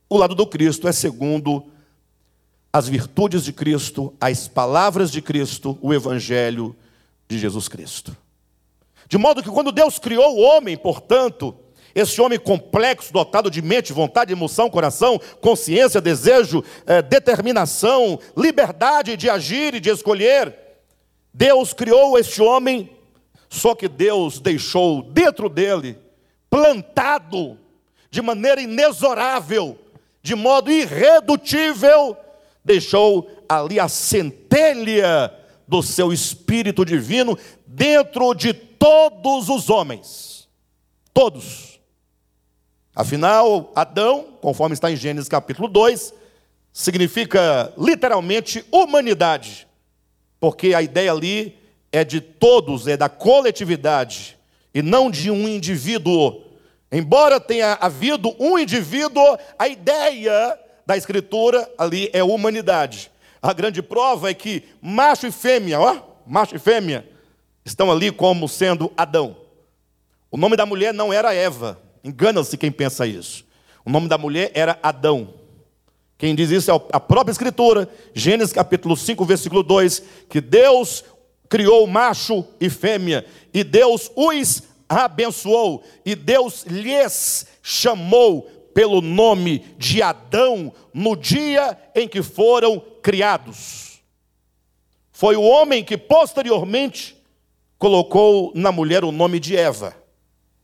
[0.09, 1.65] o lado do Cristo é segundo
[2.71, 6.75] as virtudes de Cristo, as palavras de Cristo, o Evangelho
[7.27, 8.17] de Jesus Cristo.
[9.07, 11.55] De modo que quando Deus criou o homem, portanto,
[11.95, 19.29] esse homem complexo, dotado de mente, vontade, emoção, coração, consciência, desejo, eh, determinação, liberdade de
[19.29, 20.55] agir e de escolher,
[21.33, 22.89] Deus criou este homem,
[23.49, 25.97] só que Deus deixou dentro dele,
[26.49, 27.57] plantado
[28.09, 29.77] de maneira inexorável,
[30.21, 32.17] de modo irredutível,
[32.63, 35.33] deixou ali a centelha
[35.67, 40.47] do seu espírito divino dentro de todos os homens.
[41.13, 41.72] Todos.
[42.95, 46.13] Afinal, Adão, conforme está em Gênesis capítulo 2,
[46.71, 49.67] significa literalmente humanidade,
[50.39, 51.57] porque a ideia ali
[51.91, 54.37] é de todos, é da coletividade,
[54.73, 56.43] e não de um indivíduo.
[56.91, 63.11] Embora tenha havido um indivíduo, a ideia da Escritura ali é humanidade.
[63.41, 67.07] A grande prova é que macho e fêmea, ó, macho e fêmea,
[67.65, 69.35] estão ali como sendo Adão.
[70.29, 73.45] O nome da mulher não era Eva, engana-se quem pensa isso.
[73.85, 75.33] O nome da mulher era Adão.
[76.17, 81.03] Quem diz isso é a própria Escritura, Gênesis capítulo 5, versículo 2, que Deus
[81.49, 88.43] criou macho e fêmea, e Deus os abençoou, e Deus lhes chamou
[88.73, 94.01] pelo nome de Adão no dia em que foram criados.
[95.11, 97.15] Foi o homem que posteriormente
[97.77, 99.95] colocou na mulher o nome de Eva,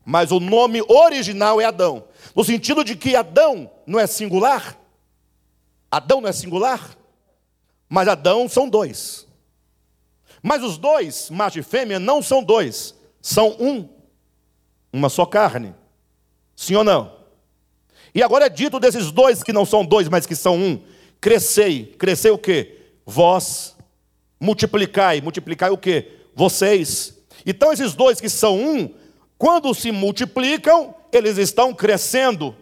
[0.04, 4.76] mas o nome original é Adão, no sentido de que Adão não é singular.
[5.90, 6.96] Adão não é singular,
[7.88, 9.26] mas Adão são dois.
[10.42, 13.88] Mas os dois, macho e fêmea, não são dois, são um,
[14.92, 15.74] uma só carne.
[16.56, 17.20] Sim ou não?
[18.14, 20.82] E agora é dito desses dois que não são dois, mas que são um:
[21.20, 21.86] crescei.
[21.98, 22.78] Crescei o quê?
[23.06, 23.76] Vós.
[24.38, 25.20] Multiplicai.
[25.20, 26.10] Multiplicai o quê?
[26.34, 27.18] Vocês.
[27.46, 28.94] Então esses dois que são um,
[29.40, 32.54] quando se multiplicam, eles estão crescendo.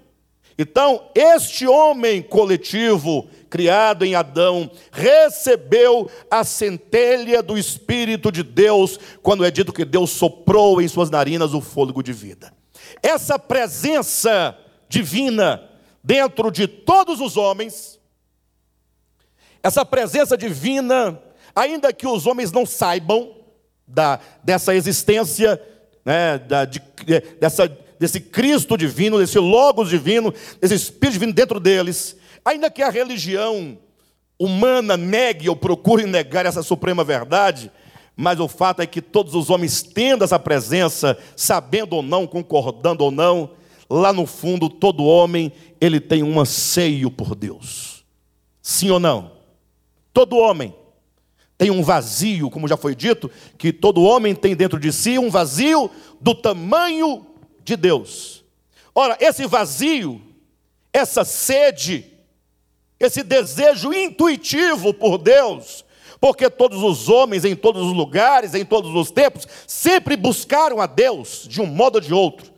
[0.57, 9.45] Então, este homem coletivo, criado em Adão, recebeu a centelha do Espírito de Deus, quando
[9.45, 12.53] é dito que Deus soprou em suas narinas o fôlego de vida.
[13.03, 14.57] Essa presença
[14.89, 15.69] divina
[16.05, 17.99] dentro de todos os homens,
[19.65, 21.21] essa presença divina,
[21.57, 23.35] ainda que os homens não saibam
[23.85, 25.61] da, dessa existência,
[26.09, 26.81] né, da, de,
[27.39, 27.69] dessa,
[28.01, 33.77] desse Cristo divino, desse Logos divino, desse Espírito divino dentro deles, ainda que a religião
[34.39, 37.71] humana negue ou procure negar essa suprema verdade,
[38.17, 43.05] mas o fato é que todos os homens tendo essa presença, sabendo ou não, concordando
[43.05, 43.51] ou não,
[43.91, 48.03] lá no fundo, todo homem, ele tem um anseio por Deus.
[48.63, 49.33] Sim ou não?
[50.15, 50.75] Todo homem
[51.59, 53.29] tem um vazio, como já foi dito,
[53.59, 55.91] que todo homem tem dentro de si um vazio
[56.21, 57.27] do tamanho
[57.65, 58.45] de Deus.
[58.95, 60.23] Ora, esse vazio,
[60.93, 62.07] essa sede,
[62.99, 65.85] esse desejo intuitivo por Deus,
[66.21, 70.87] porque todos os homens, em todos os lugares, em todos os tempos, sempre buscaram a
[70.87, 72.53] Deus de um modo ou de outro.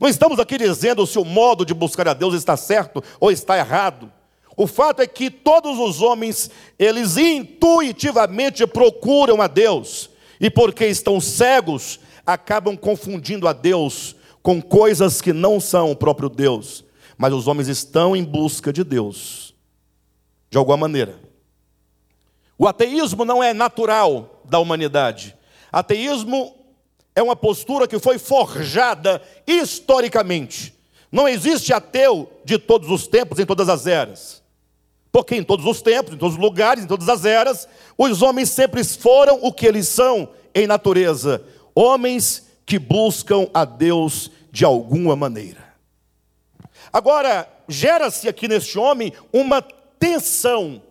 [0.00, 3.56] Não estamos aqui dizendo se o modo de buscar a Deus está certo ou está
[3.56, 4.12] errado.
[4.60, 11.18] O fato é que todos os homens, eles intuitivamente procuram a Deus, e porque estão
[11.18, 16.84] cegos, acabam confundindo a Deus com coisas que não são o próprio Deus.
[17.16, 19.54] Mas os homens estão em busca de Deus,
[20.50, 21.18] de alguma maneira.
[22.58, 25.34] O ateísmo não é natural da humanidade.
[25.72, 26.54] Ateísmo
[27.14, 30.74] é uma postura que foi forjada historicamente.
[31.10, 34.39] Não existe ateu de todos os tempos, em todas as eras.
[35.12, 38.50] Porque em todos os tempos, em todos os lugares, em todas as eras, os homens
[38.50, 41.44] sempre foram o que eles são, em natureza,
[41.74, 45.74] homens que buscam a Deus de alguma maneira.
[46.92, 49.62] Agora, gera-se aqui neste homem uma
[49.98, 50.82] tensão,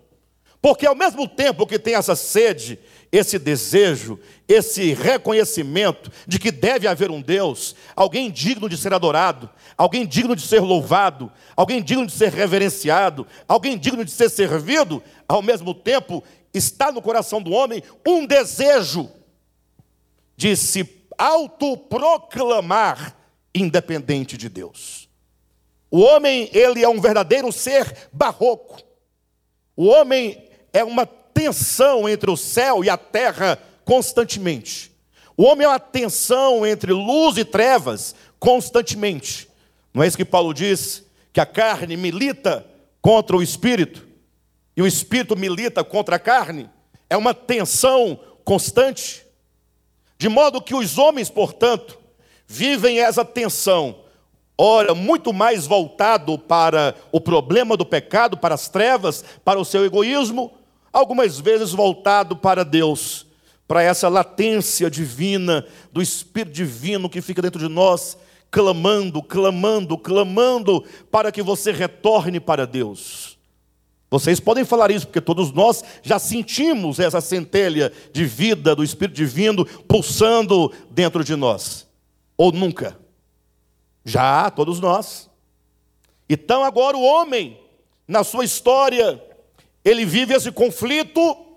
[0.62, 2.80] porque ao mesmo tempo que tem essa sede,
[3.12, 4.20] esse desejo,
[4.50, 9.48] esse reconhecimento de que deve haver um Deus, alguém digno de ser adorado,
[9.78, 15.04] alguém digno de ser louvado, alguém digno de ser reverenciado, alguém digno de ser servido,
[15.28, 19.08] ao mesmo tempo está no coração do homem um desejo
[20.36, 23.16] de se autoproclamar
[23.54, 25.08] independente de Deus.
[25.92, 28.82] O homem, ele é um verdadeiro ser barroco.
[29.76, 33.60] O homem é uma tensão entre o céu e a terra
[33.90, 34.92] constantemente.
[35.36, 39.50] O homem é uma tensão entre luz e trevas constantemente.
[39.92, 41.04] Não é isso que Paulo diz?
[41.34, 42.64] Que a carne milita
[43.02, 44.08] contra o espírito
[44.78, 46.70] e o espírito milita contra a carne.
[47.10, 49.26] É uma tensão constante.
[50.20, 51.98] De modo que os homens, portanto,
[52.46, 54.02] vivem essa tensão,
[54.56, 59.84] ora, muito mais voltado para o problema do pecado, para as trevas, para o seu
[59.84, 60.54] egoísmo,
[60.94, 63.26] algumas vezes voltado para Deus,
[63.70, 65.64] para essa latência divina,
[65.94, 68.18] do Espírito Divino que fica dentro de nós,
[68.50, 73.38] clamando, clamando, clamando, para que você retorne para Deus.
[74.10, 79.18] Vocês podem falar isso, porque todos nós já sentimos essa centelha de vida do Espírito
[79.18, 81.88] Divino pulsando dentro de nós.
[82.36, 82.98] Ou nunca?
[84.04, 85.30] Já, todos nós.
[86.28, 87.60] Então agora o homem,
[88.08, 89.24] na sua história,
[89.86, 91.49] ele vive esse conflito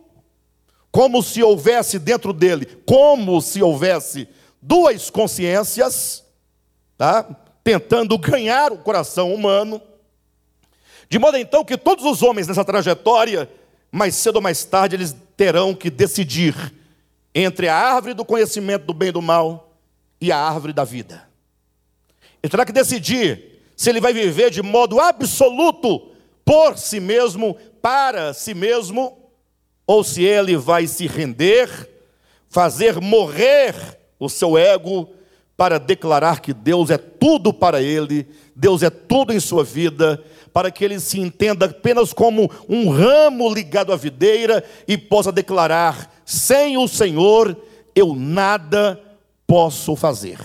[0.93, 4.28] como se houvesse dentro dele, como se houvesse
[4.61, 6.22] duas consciências,
[6.99, 7.24] tá?
[7.64, 9.80] Tentando ganhar o coração humano,
[11.09, 13.51] de modo então que todos os homens nessa trajetória,
[13.90, 16.55] mais cedo ou mais tarde, eles terão que decidir
[17.34, 19.74] entre a árvore do conhecimento do bem e do mal
[20.20, 21.26] e a árvore da vida.
[22.43, 26.11] Ele terá que decidir se ele vai viver de modo absoluto
[26.45, 29.21] por si mesmo, para si mesmo,
[29.87, 31.68] ou se ele vai se render,
[32.49, 33.74] fazer morrer
[34.18, 35.09] o seu ego
[35.57, 40.22] para declarar que Deus é tudo para ele, Deus é tudo em sua vida,
[40.53, 46.12] para que ele se entenda apenas como um ramo ligado à videira e possa declarar:
[46.24, 47.57] sem o Senhor
[47.95, 49.01] eu nada
[49.47, 50.39] posso fazer.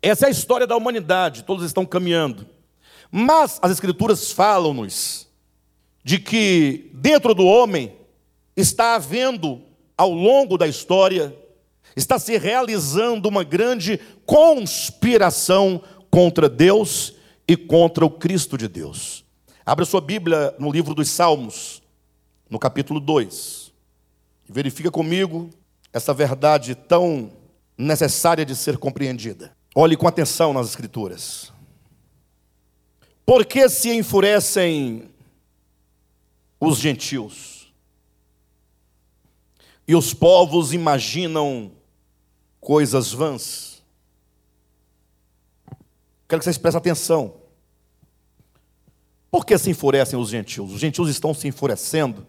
[0.00, 2.46] Essa é a história da humanidade, todos estão caminhando.
[3.10, 5.27] Mas as Escrituras falam-nos
[6.08, 7.94] de que dentro do homem
[8.56, 9.60] está havendo,
[9.94, 11.36] ao longo da história,
[11.94, 17.12] está se realizando uma grande conspiração contra Deus
[17.46, 19.22] e contra o Cristo de Deus.
[19.66, 21.82] Abra sua Bíblia no livro dos Salmos,
[22.48, 23.70] no capítulo 2.
[24.48, 25.50] E verifica comigo
[25.92, 27.30] essa verdade tão
[27.76, 29.52] necessária de ser compreendida.
[29.74, 31.52] Olhe com atenção nas Escrituras.
[33.26, 35.10] Por que se enfurecem
[36.60, 37.72] os gentios.
[39.86, 41.72] E os povos imaginam
[42.60, 43.82] coisas vãs.
[46.28, 47.34] Quero que vocês prestem atenção.
[49.30, 50.72] Por que se enfurecem os gentios?
[50.72, 52.26] Os gentios estão se enfurecendo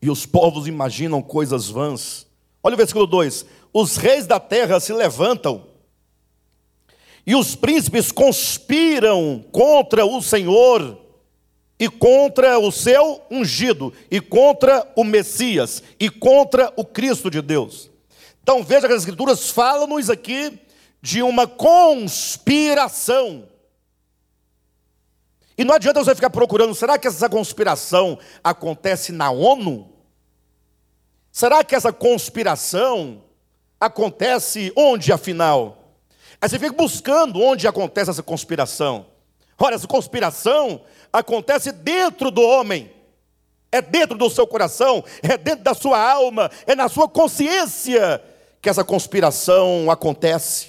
[0.00, 2.26] e os povos imaginam coisas vãs.
[2.62, 5.66] Olha o versículo 2: Os reis da terra se levantam
[7.28, 10.98] e os príncipes conspiram contra o Senhor
[11.78, 17.90] e contra o seu ungido, e contra o Messias, e contra o Cristo de Deus.
[18.42, 20.58] Então veja que as Escrituras falam-nos aqui
[21.00, 23.48] de uma conspiração.
[25.56, 29.92] E não adianta você ficar procurando, será que essa conspiração acontece na ONU?
[31.30, 33.22] Será que essa conspiração
[33.80, 35.94] acontece onde, afinal?
[36.40, 39.06] Aí você fica buscando onde acontece essa conspiração.
[39.58, 40.80] Olha, essa conspiração
[41.12, 42.90] acontece dentro do homem,
[43.72, 48.22] é dentro do seu coração, é dentro da sua alma, é na sua consciência
[48.62, 50.68] que essa conspiração acontece.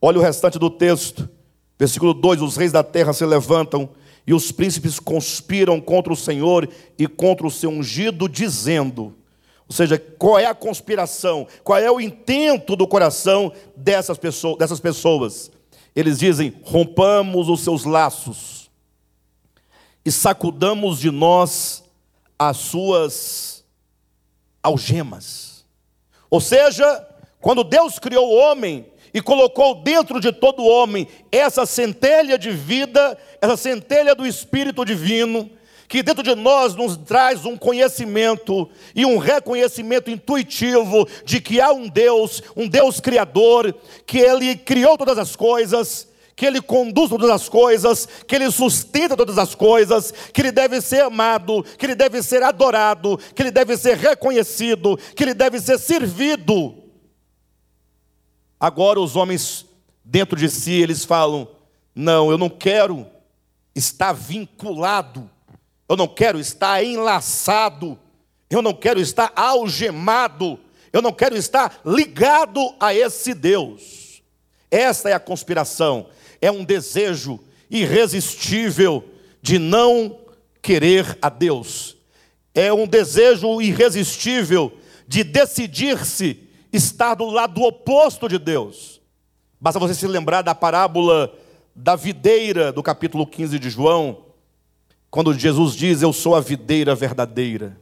[0.00, 1.28] Olha o restante do texto,
[1.78, 3.90] versículo 2: Os reis da terra se levantam
[4.26, 9.14] e os príncipes conspiram contra o Senhor e contra o seu ungido, dizendo:
[9.68, 14.80] ou seja, qual é a conspiração, qual é o intento do coração dessas pessoas, dessas
[14.80, 15.50] pessoas?
[15.94, 18.70] Eles dizem: rompamos os seus laços
[20.04, 21.84] e sacudamos de nós
[22.38, 23.64] as suas
[24.62, 25.64] algemas.
[26.30, 27.06] Ou seja,
[27.40, 33.18] quando Deus criou o homem e colocou dentro de todo homem essa centelha de vida,
[33.40, 35.50] essa centelha do Espírito Divino,
[35.92, 41.70] que dentro de nós nos traz um conhecimento e um reconhecimento intuitivo de que há
[41.70, 43.74] um Deus, um Deus criador,
[44.06, 49.14] que Ele criou todas as coisas, que Ele conduz todas as coisas, que Ele sustenta
[49.14, 53.50] todas as coisas, que Ele deve ser amado, que Ele deve ser adorado, que Ele
[53.50, 56.74] deve ser reconhecido, que Ele deve ser servido.
[58.58, 59.66] Agora os homens
[60.02, 61.46] dentro de si, eles falam:
[61.94, 63.06] não, eu não quero
[63.74, 65.28] estar vinculado,
[65.88, 67.98] eu não quero estar enlaçado,
[68.48, 70.58] eu não quero estar algemado,
[70.92, 74.22] eu não quero estar ligado a esse Deus.
[74.70, 76.06] Esta é a conspiração,
[76.40, 77.38] é um desejo
[77.70, 79.04] irresistível
[79.40, 80.18] de não
[80.60, 81.96] querer a Deus,
[82.54, 84.72] é um desejo irresistível
[85.06, 89.00] de decidir-se estar do lado oposto de Deus.
[89.60, 91.32] Basta você se lembrar da parábola
[91.74, 94.24] da videira do capítulo 15 de João,
[95.12, 97.78] quando Jesus diz: Eu sou a videira verdadeira,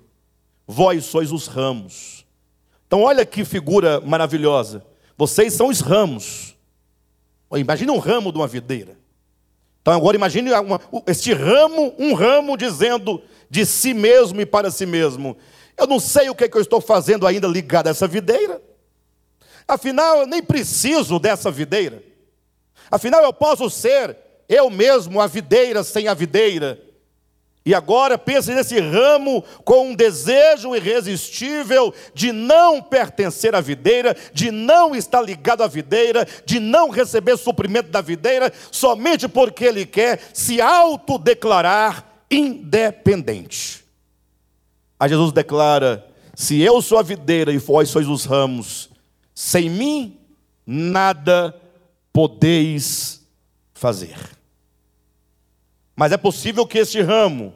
[0.67, 2.27] vós sois os ramos.
[2.87, 4.85] Então, olha que figura maravilhosa.
[5.17, 6.57] Vocês são os ramos.
[7.57, 8.99] Imagine um ramo de uma videira.
[9.81, 14.85] Então, agora imagine uma, este ramo, um ramo dizendo de si mesmo e para si
[14.85, 15.37] mesmo:
[15.79, 18.61] Eu não sei o que, é que eu estou fazendo ainda ligado a essa videira.
[19.69, 22.03] Afinal, eu nem preciso dessa videira.
[22.91, 24.17] Afinal, eu posso ser
[24.49, 26.90] eu mesmo a videira sem a videira.
[27.65, 34.51] E agora pense nesse ramo com um desejo irresistível de não pertencer à videira, de
[34.51, 40.21] não estar ligado à videira, de não receber suprimento da videira, somente porque ele quer
[40.33, 43.85] se autodeclarar independente.
[44.99, 48.89] Aí Jesus declara: Se eu sou a videira e vós sois os ramos,
[49.35, 50.19] sem mim,
[50.67, 51.55] nada
[52.11, 53.21] podeis
[53.75, 54.40] fazer.
[55.97, 57.53] Mas é possível que este ramo,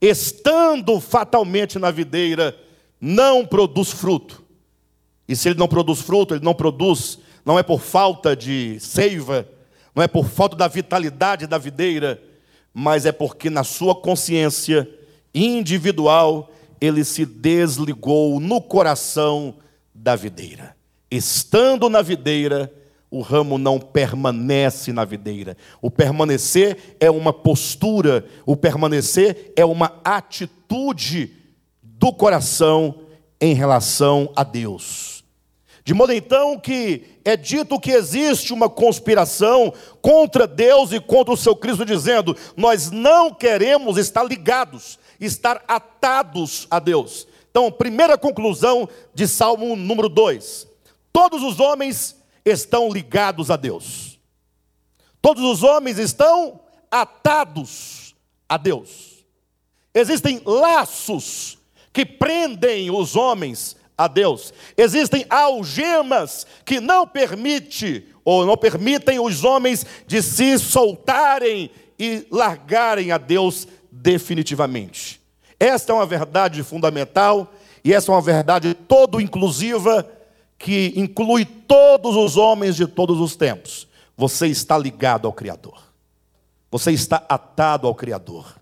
[0.00, 2.56] estando fatalmente na videira,
[3.00, 4.42] não produz fruto.
[5.26, 9.48] E se ele não produz fruto, ele não produz, não é por falta de seiva,
[9.94, 12.22] não é por falta da vitalidade da videira,
[12.72, 14.88] mas é porque na sua consciência
[15.34, 16.50] individual
[16.80, 19.56] ele se desligou no coração
[19.94, 20.76] da videira.
[21.10, 22.72] Estando na videira,
[23.12, 25.54] o ramo não permanece na videira.
[25.82, 31.36] O permanecer é uma postura, o permanecer é uma atitude
[31.82, 33.00] do coração
[33.38, 35.22] em relação a Deus.
[35.84, 41.36] De modo então que é dito que existe uma conspiração contra Deus e contra o
[41.36, 47.26] seu Cristo, dizendo: nós não queremos estar ligados, estar atados a Deus.
[47.50, 50.66] Então, primeira conclusão de Salmo número 2.
[51.12, 54.18] Todos os homens estão ligados a Deus.
[55.20, 58.14] Todos os homens estão atados
[58.48, 59.24] a Deus.
[59.94, 61.58] Existem laços
[61.92, 64.52] que prendem os homens a Deus.
[64.76, 73.12] Existem algemas que não permite ou não permitem os homens de se soltarem e largarem
[73.12, 75.20] a Deus definitivamente.
[75.58, 77.52] Esta é uma verdade fundamental
[77.84, 80.08] e essa é uma verdade todo inclusiva
[80.62, 85.82] que inclui todos os homens de todos os tempos, você está ligado ao Criador.
[86.70, 88.54] Você está atado ao Criador.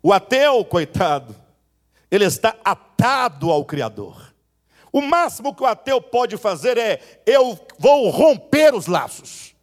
[0.00, 1.34] O ateu, coitado,
[2.08, 4.32] ele está atado ao Criador.
[4.92, 9.56] O máximo que o ateu pode fazer é: eu vou romper os laços,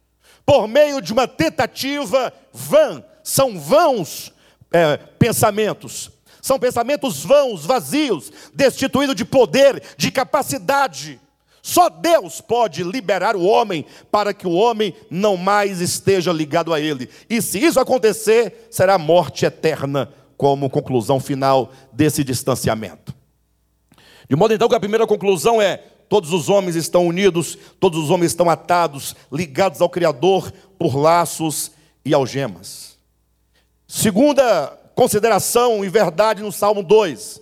[0.44, 4.30] por meio de uma tentativa vã, são vãos
[4.70, 6.10] é, pensamentos,
[6.42, 11.18] são pensamentos vãos, vazios, destituídos de poder, de capacidade.
[11.62, 16.80] Só Deus pode liberar o homem para que o homem não mais esteja ligado a
[16.80, 17.08] ele.
[17.30, 23.14] E se isso acontecer, será morte eterna, como conclusão final desse distanciamento.
[24.28, 25.76] De modo então que a primeira conclusão é:
[26.08, 31.70] todos os homens estão unidos, todos os homens estão atados, ligados ao Criador por laços
[32.04, 32.98] e algemas.
[33.86, 37.40] Segunda consideração e verdade no Salmo 2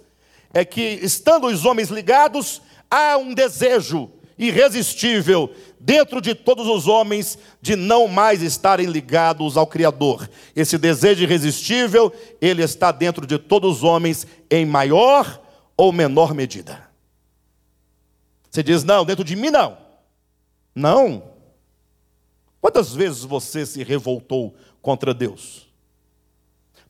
[0.53, 2.61] é que, estando os homens ligados,
[2.91, 9.67] há um desejo irresistível dentro de todos os homens de não mais estarem ligados ao
[9.67, 10.29] Criador.
[10.57, 15.41] Esse desejo irresistível, ele está dentro de todos os homens em maior
[15.77, 16.89] ou menor medida.
[18.51, 19.79] Você diz, não, dentro de mim não.
[20.75, 21.31] Não.
[22.61, 25.69] Quantas vezes você se revoltou contra Deus?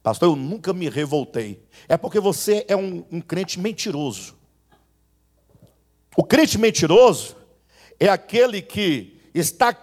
[0.02, 1.62] Pastor, eu nunca me revoltei.
[1.88, 4.39] É porque você é um, um crente mentiroso.
[6.16, 7.36] O crente mentiroso
[7.98, 9.76] é aquele que está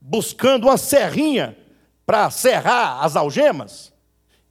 [0.00, 1.56] buscando uma serrinha
[2.04, 3.92] para serrar as algemas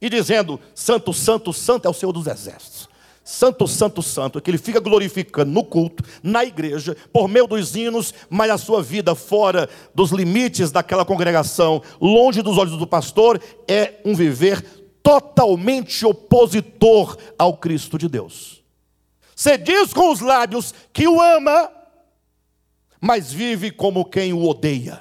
[0.00, 2.88] e dizendo: Santo, Santo, Santo é o Senhor dos Exércitos.
[3.24, 8.14] Santo, Santo, Santo, que ele fica glorificando no culto, na igreja, por meio dos hinos,
[8.30, 14.00] mas a sua vida fora dos limites daquela congregação, longe dos olhos do pastor, é
[14.02, 14.62] um viver
[15.02, 18.57] totalmente opositor ao Cristo de Deus.
[19.38, 21.70] Você diz com os lábios que o ama,
[23.00, 25.00] mas vive como quem o odeia.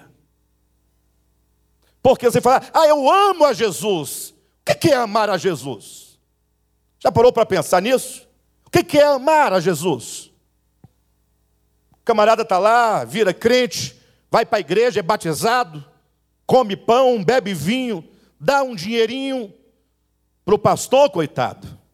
[2.03, 4.35] Porque você fala, ah, eu amo a Jesus.
[4.61, 6.19] O que é amar a Jesus?
[6.99, 8.27] Já parou para pensar nisso?
[8.63, 10.31] O que é amar a Jesus?
[11.93, 15.83] O camarada está lá, vira crente, vai para a igreja, é batizado,
[16.45, 18.07] come pão, bebe vinho,
[18.39, 19.51] dá um dinheirinho
[20.45, 21.86] para o pastor, coitado.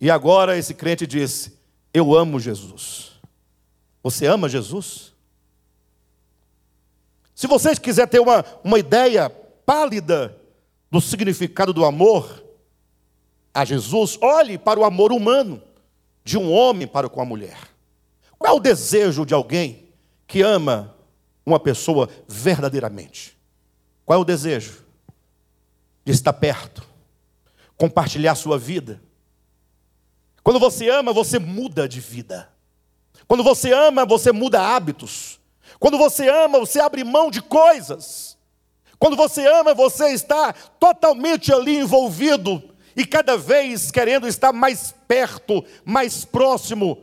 [0.00, 1.58] E agora esse crente disse:
[1.92, 3.12] Eu amo Jesus.
[4.02, 5.12] Você ama Jesus?
[7.34, 9.28] Se você quiser ter uma, uma ideia
[9.66, 10.36] pálida
[10.90, 12.44] do significado do amor
[13.52, 15.62] a Jesus, olhe para o amor humano
[16.24, 17.58] de um homem para com a mulher.
[18.38, 19.88] Qual é o desejo de alguém
[20.26, 20.94] que ama
[21.44, 23.36] uma pessoa verdadeiramente?
[24.04, 24.84] Qual é o desejo?
[26.04, 26.86] De estar perto,
[27.76, 29.00] compartilhar sua vida.
[30.44, 32.50] Quando você ama, você muda de vida.
[33.26, 35.40] Quando você ama, você muda hábitos.
[35.80, 38.36] Quando você ama, você abre mão de coisas.
[38.98, 42.62] Quando você ama, você está totalmente ali envolvido
[42.94, 46.98] e cada vez querendo estar mais perto, mais próximo.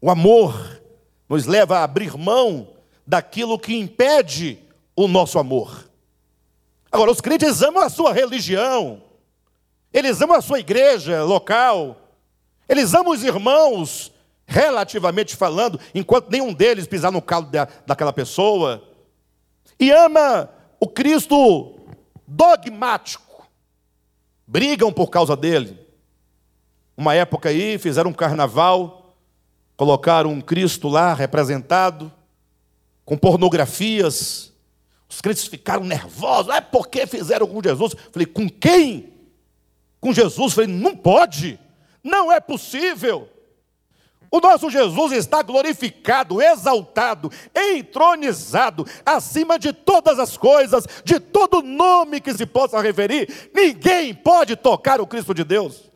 [0.00, 0.82] O amor
[1.28, 2.72] nos leva a abrir mão
[3.06, 4.58] daquilo que impede
[4.96, 5.88] o nosso amor.
[6.90, 9.00] Agora, os crentes amam a sua religião,
[9.92, 11.96] eles amam a sua igreja local,
[12.68, 14.12] eles amam os irmãos,
[14.46, 18.82] relativamente falando, enquanto nenhum deles pisar no calo da, daquela pessoa,
[19.78, 21.78] e ama o Cristo
[22.26, 23.48] dogmático,
[24.46, 25.78] brigam por causa dele.
[26.96, 29.16] Uma época aí, fizeram um carnaval,
[29.76, 32.12] colocaram um Cristo lá representado,
[33.04, 34.52] com pornografias,
[35.08, 37.96] os crentes ficaram nervosos, é porque fizeram com Jesus?
[38.12, 39.12] Falei, com quem?
[40.00, 40.54] Com Jesus?
[40.54, 41.58] Falei, não pode,
[42.02, 43.28] não é possível.
[44.30, 52.20] O nosso Jesus está glorificado, exaltado, entronizado, acima de todas as coisas, de todo nome
[52.20, 53.50] que se possa referir.
[53.52, 55.90] Ninguém pode tocar o Cristo de Deus.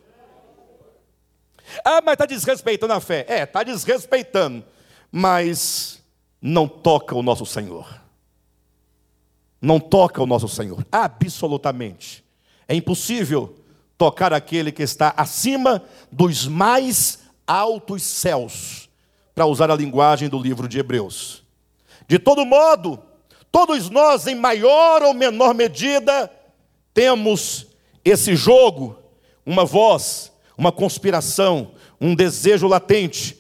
[1.85, 3.25] Ah, mas está desrespeitando a fé.
[3.29, 4.65] É, está desrespeitando,
[5.13, 6.03] mas
[6.43, 8.03] não toca o nosso Senhor.
[9.63, 12.25] Não toca o nosso Senhor, absolutamente.
[12.67, 13.64] É impossível
[13.97, 18.89] tocar aquele que está acima dos mais altos céus,
[19.35, 21.43] para usar a linguagem do livro de Hebreus.
[22.07, 23.03] De todo modo,
[23.51, 26.31] todos nós, em maior ou menor medida,
[26.93, 27.67] temos
[28.05, 28.99] esse jogo,
[29.45, 33.39] uma voz, uma conspiração, um desejo latente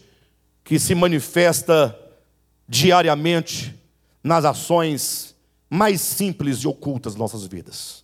[0.64, 1.98] que se manifesta
[2.68, 3.78] diariamente
[4.22, 5.34] nas ações
[5.68, 8.03] mais simples e ocultas de nossas vidas.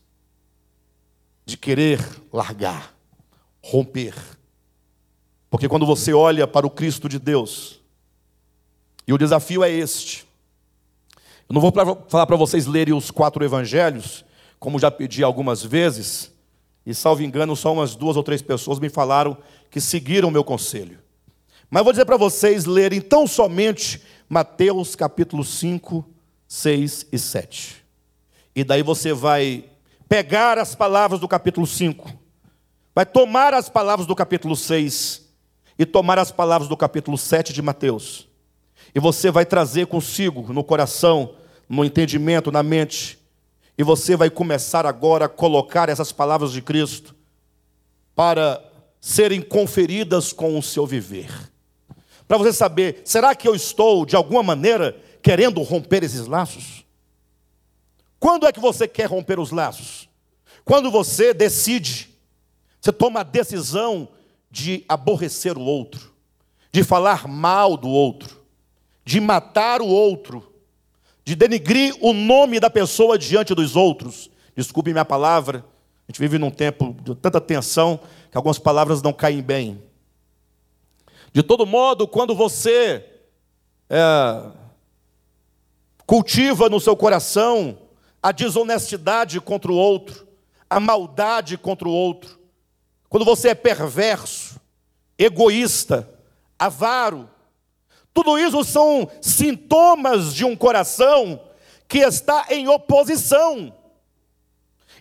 [1.50, 1.98] De querer
[2.32, 2.94] largar,
[3.60, 4.14] romper,
[5.50, 7.80] porque quando você olha para o Cristo de Deus,
[9.04, 10.24] e o desafio é este.
[11.48, 11.72] Eu não vou
[12.08, 14.24] falar para vocês lerem os quatro evangelhos,
[14.60, 16.32] como já pedi algumas vezes,
[16.86, 19.36] e salvo engano, só umas duas ou três pessoas me falaram
[19.72, 21.00] que seguiram o meu conselho.
[21.68, 26.08] Mas vou dizer para vocês lerem tão somente Mateus capítulo 5,
[26.46, 27.84] 6 e 7.
[28.54, 29.64] E daí você vai
[30.10, 32.12] pegar as palavras do capítulo 5,
[32.92, 35.22] vai tomar as palavras do capítulo 6
[35.78, 38.26] e tomar as palavras do capítulo 7 de Mateus.
[38.92, 41.36] E você vai trazer consigo no coração,
[41.68, 43.20] no entendimento, na mente.
[43.78, 47.14] E você vai começar agora a colocar essas palavras de Cristo
[48.12, 48.60] para
[49.00, 51.30] serem conferidas com o seu viver.
[52.26, 56.84] Para você saber, será que eu estou, de alguma maneira, querendo romper esses laços?
[58.20, 60.06] Quando é que você quer romper os laços?
[60.62, 62.10] Quando você decide,
[62.78, 64.06] você toma a decisão
[64.50, 66.12] de aborrecer o outro,
[66.70, 68.38] de falar mal do outro,
[69.04, 70.52] de matar o outro,
[71.24, 74.30] de denigrir o nome da pessoa diante dos outros.
[74.54, 75.64] Desculpe minha palavra,
[76.06, 77.98] a gente vive num tempo de tanta tensão
[78.30, 79.82] que algumas palavras não caem bem.
[81.32, 83.02] De todo modo, quando você
[83.88, 84.50] é,
[86.04, 87.78] cultiva no seu coração
[88.22, 90.26] a desonestidade contra o outro,
[90.68, 92.38] a maldade contra o outro,
[93.08, 94.60] quando você é perverso,
[95.18, 96.08] egoísta,
[96.58, 97.28] avaro,
[98.12, 101.40] tudo isso são sintomas de um coração
[101.88, 103.74] que está em oposição.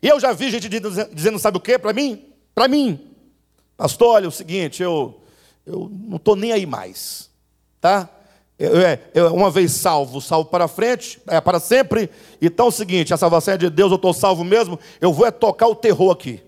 [0.02, 2.26] E eu já vi gente dizendo, sabe o que para mim?
[2.56, 3.14] Para mim,
[3.76, 5.22] pastor, olha o seguinte, eu,
[5.66, 7.30] eu não estou nem aí mais,
[7.80, 8.10] tá?
[9.14, 12.10] Eu, uma vez salvo, salvo para frente, é para sempre.
[12.42, 15.26] Então é o seguinte: a salvação é de Deus, eu estou salvo mesmo, eu vou
[15.26, 16.44] é tocar o terror aqui.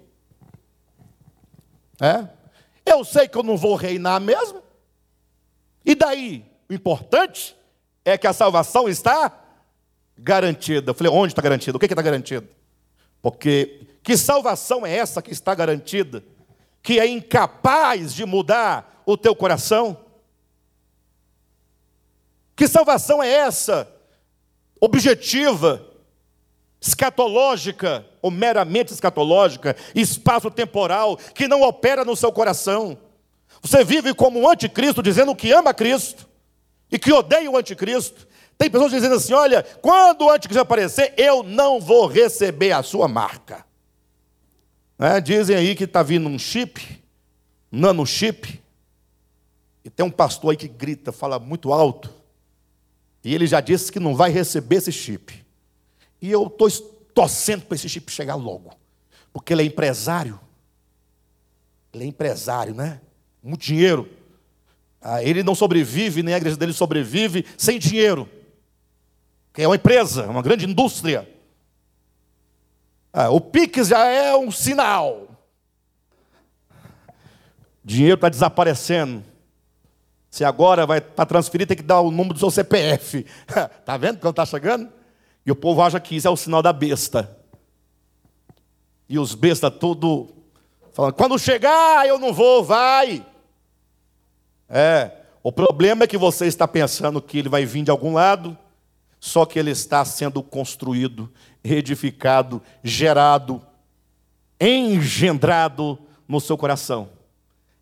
[2.02, 2.28] É?
[2.86, 4.62] Eu sei que eu não vou reinar mesmo.
[5.86, 6.44] E daí?
[6.70, 7.56] O importante
[8.04, 9.32] é que a salvação está
[10.18, 10.92] garantida.
[10.92, 11.78] Eu falei, onde está garantida?
[11.78, 12.48] O que está garantido?
[13.22, 16.24] Porque que salvação é essa que está garantida?
[16.82, 19.98] Que é incapaz de mudar o teu coração?
[22.62, 23.92] Que salvação é essa?
[24.80, 25.84] Objetiva,
[26.80, 32.96] escatológica, ou meramente escatológica, espaço-temporal, que não opera no seu coração.
[33.64, 36.30] Você vive como um anticristo, dizendo que ama Cristo
[36.92, 38.28] e que odeia o anticristo.
[38.60, 43.08] Tem pessoas dizendo assim: olha, quando o anticristo aparecer, eu não vou receber a sua
[43.08, 43.66] marca.
[45.00, 47.04] É, dizem aí que está vindo um chip,
[47.72, 48.62] nano chip,
[49.84, 52.21] e tem um pastor aí que grita, fala muito alto,
[53.24, 55.46] e ele já disse que não vai receber esse chip.
[56.22, 56.70] E eu estou
[57.14, 58.72] torcendo para esse chip chegar logo,
[59.32, 60.40] porque ele é empresário.
[61.94, 63.02] Ele é empresário, né?
[63.44, 64.10] Muito dinheiro.
[65.02, 68.30] Ah, ele não sobrevive, nem a igreja dele sobrevive sem dinheiro.
[69.54, 71.28] Que é uma empresa, uma grande indústria.
[73.12, 75.28] Ah, o Pix já é um sinal.
[77.84, 79.31] Dinheiro está desaparecendo.
[80.32, 83.26] Se agora vai para transferir, tem que dar o número do seu CPF.
[83.46, 84.90] Está vendo quando está chegando?
[85.46, 87.38] E o povo acha que isso é o sinal da besta.
[89.10, 90.30] E os bestas tudo
[90.94, 93.26] falando, quando chegar eu não vou, vai.
[94.70, 95.12] É,
[95.44, 98.58] o problema é que você está pensando que ele vai vir de algum lado,
[99.20, 101.30] só que ele está sendo construído,
[101.62, 103.62] edificado, gerado,
[104.62, 107.10] engendrado no seu coração.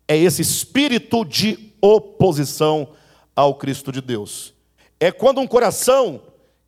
[0.08, 2.88] É esse espírito de oposição
[3.34, 4.54] ao Cristo de Deus.
[4.98, 6.20] É quando um coração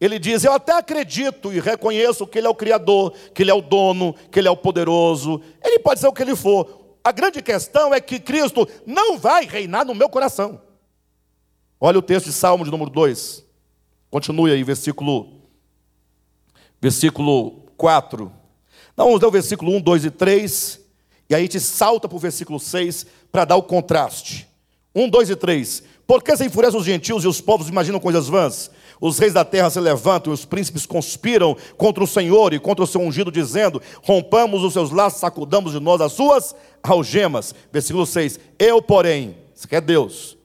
[0.03, 3.55] ele diz: Eu até acredito e reconheço que Ele é o Criador, que Ele é
[3.55, 5.41] o dono, que Ele é o poderoso.
[5.63, 6.97] Ele pode ser o que Ele for.
[7.05, 10.61] A grande questão é que Cristo não vai reinar no meu coração.
[11.81, 13.45] Olha o texto de Salmo de número 2.
[14.11, 15.41] Continue aí, versículo,
[16.81, 18.25] versículo 4.
[18.93, 20.81] Então, vamos ler o versículo 1, 2 e 3.
[21.31, 24.49] E aí a gente salta para o versículo 6 para dar o contraste.
[24.95, 25.83] 1, 2 e 3.
[26.07, 28.71] Por que se enfurecem os gentios e os povos imaginam coisas vãs?
[29.01, 32.85] Os reis da terra se levantam e os príncipes conspiram contra o Senhor e contra
[32.85, 37.55] o seu ungido, dizendo: Rompamos os seus laços, sacudamos de nós as suas algemas.
[37.73, 38.39] Versículo 6.
[38.59, 40.37] Eu, porém, isso aqui é Deus.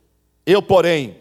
[0.45, 1.17] Eu, porém,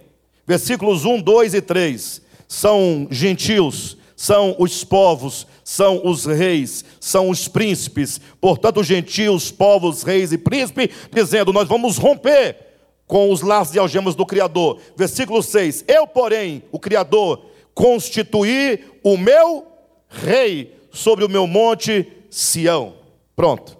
[0.47, 7.49] versículos 1, 2 e 3, são gentios, são os povos, são os reis, são os
[7.49, 12.66] príncipes, portanto, gentios, povos, reis e príncipes, dizendo: Nós vamos romper
[13.07, 14.81] com os laços e algemas do Criador.
[14.97, 19.67] Versículo 6: Eu, porém, o Criador, constituí o meu
[20.09, 22.95] rei sobre o meu monte Sião.
[23.35, 23.77] Pronto.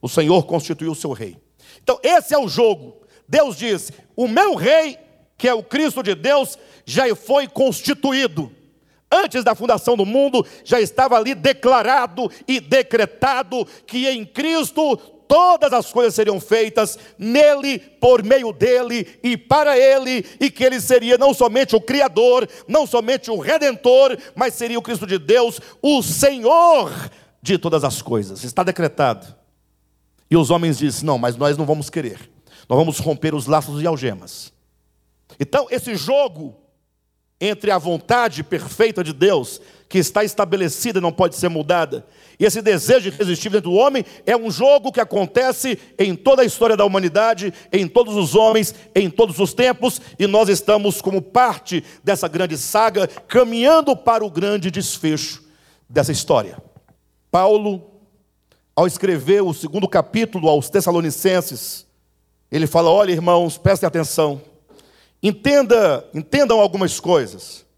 [0.00, 1.36] O Senhor constituiu o seu rei.
[1.82, 2.96] Então, esse é o jogo.
[3.28, 4.98] Deus diz: O meu rei,
[5.36, 8.52] que é o Cristo de Deus, já foi constituído.
[9.12, 14.96] Antes da fundação do mundo, já estava ali declarado e decretado que em Cristo
[15.30, 20.80] todas as coisas seriam feitas nele, por meio dele e para ele, e que ele
[20.80, 25.60] seria não somente o Criador, não somente o Redentor, mas seria o Cristo de Deus,
[25.80, 26.90] o Senhor
[27.40, 28.42] de todas as coisas.
[28.42, 29.32] Está decretado.
[30.28, 32.28] E os homens dizem: Não, mas nós não vamos querer,
[32.68, 34.52] nós vamos romper os laços e algemas.
[35.38, 36.56] Então, esse jogo
[37.40, 39.60] entre a vontade perfeita de Deus,
[39.90, 42.06] que está estabelecida e não pode ser mudada,
[42.38, 46.44] e esse desejo irresistível dentro do homem é um jogo que acontece em toda a
[46.44, 51.20] história da humanidade, em todos os homens, em todos os tempos, e nós estamos como
[51.20, 55.42] parte dessa grande saga, caminhando para o grande desfecho
[55.88, 56.56] dessa história.
[57.28, 57.90] Paulo,
[58.76, 61.84] ao escrever o segundo capítulo aos Tessalonicenses,
[62.50, 64.40] ele fala: olha, irmãos, prestem atenção,
[65.20, 67.68] entenda, entendam algumas coisas.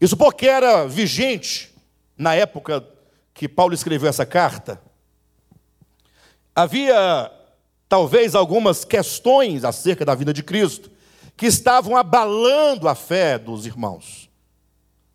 [0.00, 1.74] Isso porque era vigente
[2.16, 2.84] na época
[3.34, 4.80] que Paulo escreveu essa carta,
[6.54, 7.30] havia
[7.88, 10.90] talvez algumas questões acerca da vida de Cristo
[11.36, 14.28] que estavam abalando a fé dos irmãos.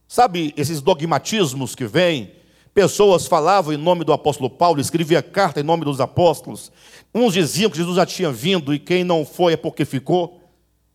[0.07, 2.31] Sabe esses dogmatismos que vêm?
[2.73, 6.71] Pessoas falavam em nome do apóstolo Paulo, escrevia carta em nome dos apóstolos.
[7.13, 10.42] Uns diziam que Jesus já tinha vindo e quem não foi é porque ficou.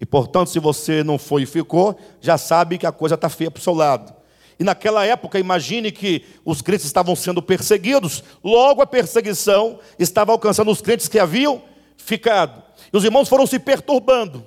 [0.01, 3.51] E portanto, se você não foi e ficou, já sabe que a coisa está feia
[3.51, 4.15] para o seu lado.
[4.59, 10.71] E naquela época, imagine que os crentes estavam sendo perseguidos, logo a perseguição estava alcançando
[10.71, 11.63] os crentes que haviam
[11.97, 12.63] ficado.
[12.93, 14.45] E os irmãos foram se perturbando.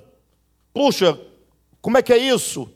[0.72, 1.18] Puxa,
[1.80, 2.70] como é que é isso?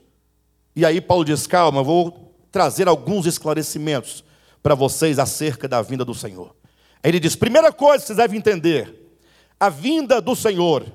[0.74, 4.24] E aí Paulo diz: calma, vou trazer alguns esclarecimentos
[4.62, 6.54] para vocês acerca da vinda do Senhor.
[7.02, 9.18] Aí ele diz: primeira coisa que vocês devem entender:
[9.60, 10.86] a vinda do Senhor,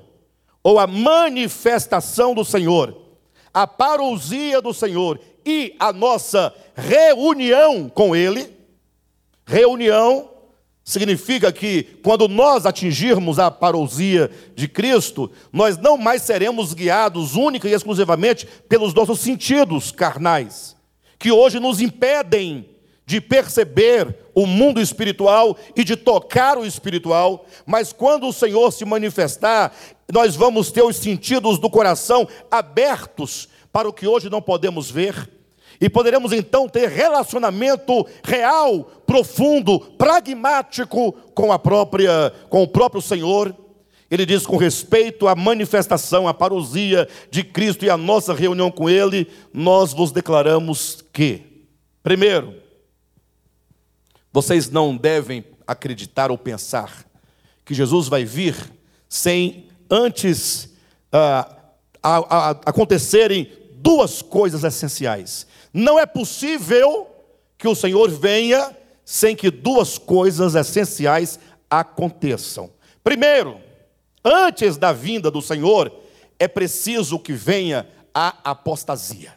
[0.63, 2.95] ou a manifestação do Senhor,
[3.53, 8.51] a parousia do Senhor e a nossa reunião com Ele.
[9.45, 10.29] Reunião
[10.83, 17.67] significa que quando nós atingirmos a parousia de Cristo, nós não mais seremos guiados única
[17.67, 20.75] e exclusivamente pelos nossos sentidos carnais,
[21.17, 22.69] que hoje nos impedem
[23.11, 28.85] de perceber o mundo espiritual e de tocar o espiritual, mas quando o Senhor se
[28.85, 29.73] manifestar,
[30.09, 35.29] nós vamos ter os sentidos do coração abertos para o que hoje não podemos ver.
[35.81, 43.53] E poderemos então ter relacionamento real, profundo, pragmático com a própria com o próprio Senhor.
[44.09, 48.89] Ele diz com respeito à manifestação, à parousia de Cristo e à nossa reunião com
[48.89, 51.67] ele, nós vos declaramos que
[52.01, 52.60] primeiro,
[54.31, 57.05] vocês não devem acreditar ou pensar
[57.65, 58.55] que Jesus vai vir
[59.07, 60.69] sem antes
[61.11, 61.55] ah,
[62.01, 65.45] a, a, acontecerem duas coisas essenciais.
[65.73, 67.07] Não é possível
[67.57, 68.75] que o Senhor venha
[69.05, 72.69] sem que duas coisas essenciais aconteçam.
[73.03, 73.59] Primeiro,
[74.23, 75.91] antes da vinda do Senhor,
[76.39, 79.33] é preciso que venha a apostasia.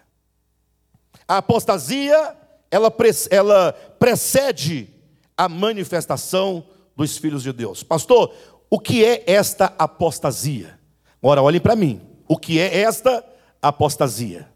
[1.27, 2.37] A apostasia,
[2.75, 2.93] ela,
[3.31, 4.89] ela precede
[5.37, 6.67] a manifestação
[6.97, 7.85] dos filhos de Deus.
[7.85, 8.35] Pastor,
[8.69, 10.77] o que é esta apostasia?
[11.23, 12.01] Agora, olhem para mim.
[12.27, 13.25] O que é esta
[13.63, 14.49] apostasia.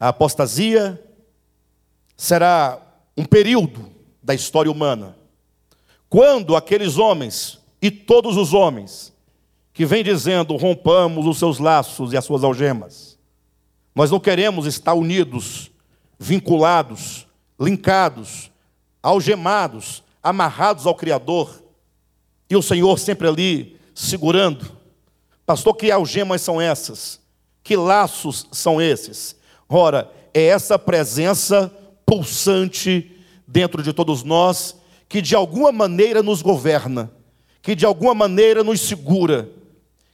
[0.00, 0.98] A apostasia
[2.16, 2.80] será
[3.16, 3.90] um período
[4.22, 5.16] da história humana,
[6.08, 9.12] quando aqueles homens e todos os homens
[9.72, 13.18] que vêm dizendo rompamos os seus laços e as suas algemas,
[13.94, 15.70] nós não queremos estar unidos,
[16.18, 17.26] vinculados,
[17.62, 18.50] linkados,
[19.02, 21.62] algemados, amarrados ao Criador,
[22.50, 24.72] e o Senhor sempre ali segurando.
[25.46, 27.20] Pastor, que algemas são essas?
[27.62, 29.36] Que laços são esses?
[29.68, 31.72] Ora, é essa presença
[32.04, 33.10] pulsante
[33.46, 34.76] dentro de todos nós
[35.08, 37.10] que de alguma maneira nos governa,
[37.60, 39.48] que de alguma maneira nos segura,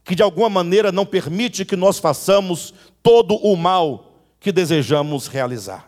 [0.05, 5.88] que de alguma maneira não permite que nós façamos todo o mal que desejamos realizar.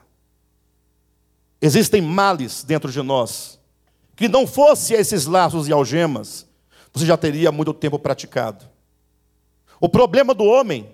[1.61, 3.59] Existem males dentro de nós,
[4.17, 6.47] que não fosse esses laços e algemas,
[6.93, 8.65] você já teria muito tempo praticado.
[9.81, 10.93] O problema do homem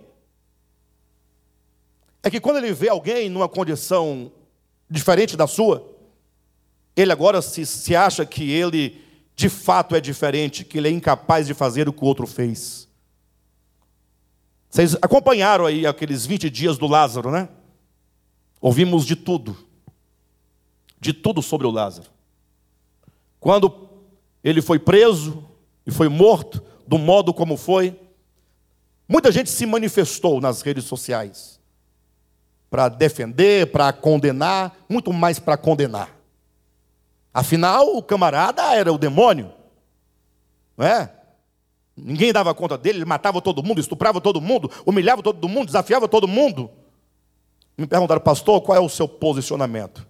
[2.22, 4.32] é que quando ele vê alguém numa condição
[4.90, 5.92] diferente da sua,
[6.96, 9.00] ele agora se, se acha que ele
[9.34, 12.88] de fato é diferente, que ele é incapaz de fazer o que o outro fez.
[14.70, 17.48] Vocês acompanharam aí aqueles 20 dias do Lázaro, né?
[18.60, 19.65] Ouvimos de tudo.
[21.06, 22.10] De tudo sobre o Lázaro.
[23.38, 23.90] Quando
[24.42, 25.44] ele foi preso
[25.86, 27.96] e foi morto, do modo como foi,
[29.08, 31.60] muita gente se manifestou nas redes sociais
[32.68, 36.10] para defender, para condenar, muito mais para condenar.
[37.32, 39.52] Afinal, o camarada era o demônio,
[40.76, 41.12] não é?
[41.96, 46.08] Ninguém dava conta dele, ele matava todo mundo, estuprava todo mundo, humilhava todo mundo, desafiava
[46.08, 46.68] todo mundo.
[47.78, 50.04] Me perguntaram, pastor, qual é o seu posicionamento?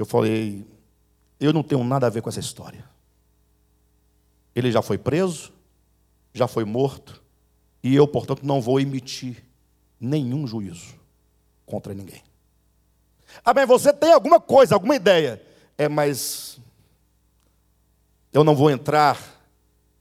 [0.00, 0.66] Eu falei,
[1.38, 2.88] eu não tenho nada a ver com essa história.
[4.56, 5.52] Ele já foi preso,
[6.32, 7.22] já foi morto,
[7.82, 9.44] e eu, portanto, não vou emitir
[10.00, 10.94] nenhum juízo
[11.66, 12.22] contra ninguém.
[13.44, 15.44] Ah, bem, você tem alguma coisa, alguma ideia.
[15.76, 16.58] É, mas
[18.32, 19.20] eu não vou entrar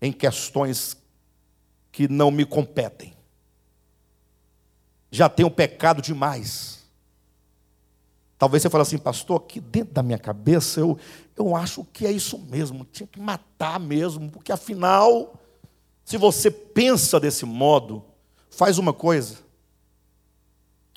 [0.02, 0.96] em questões
[1.92, 3.14] que não me competem.
[5.12, 6.79] Já tenho pecado demais.
[8.40, 10.98] Talvez você fale assim, pastor, aqui dentro da minha cabeça eu,
[11.36, 15.38] eu acho que é isso mesmo, tinha que matar mesmo, porque afinal,
[16.06, 18.02] se você pensa desse modo,
[18.50, 19.40] faz uma coisa,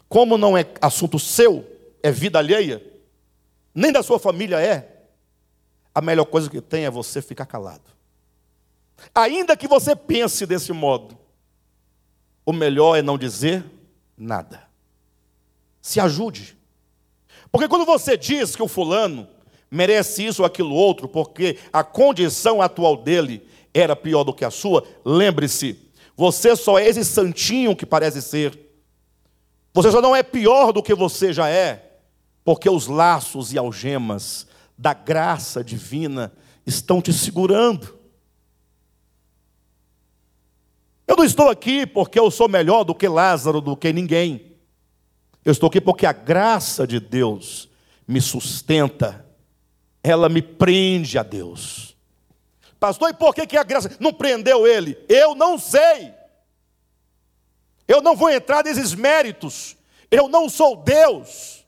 [0.08, 1.66] como não é assunto seu,
[2.00, 2.80] é vida alheia,
[3.74, 5.02] nem da sua família é,
[5.92, 7.90] a melhor coisa que tem é você ficar calado.
[9.12, 11.18] Ainda que você pense desse modo,
[12.46, 13.64] o melhor é não dizer
[14.16, 14.62] nada.
[15.80, 16.61] Se ajude.
[17.52, 19.28] Porque quando você diz que o fulano
[19.70, 24.50] merece isso ou aquilo outro, porque a condição atual dele era pior do que a
[24.50, 25.78] sua, lembre-se,
[26.16, 28.58] você só é esse santinho que parece ser.
[29.74, 31.98] Você só não é pior do que você já é,
[32.44, 34.46] porque os laços e algemas
[34.76, 36.32] da graça divina
[36.66, 37.98] estão te segurando.
[41.06, 44.51] Eu não estou aqui porque eu sou melhor do que Lázaro, do que ninguém.
[45.44, 47.68] Eu estou aqui porque a graça de Deus
[48.06, 49.24] me sustenta,
[50.02, 51.96] ela me prende a Deus.
[52.78, 54.98] Pastor, e por que, que a graça não prendeu ele?
[55.08, 56.12] Eu não sei.
[57.86, 59.76] Eu não vou entrar nesses méritos.
[60.10, 61.64] Eu não sou Deus.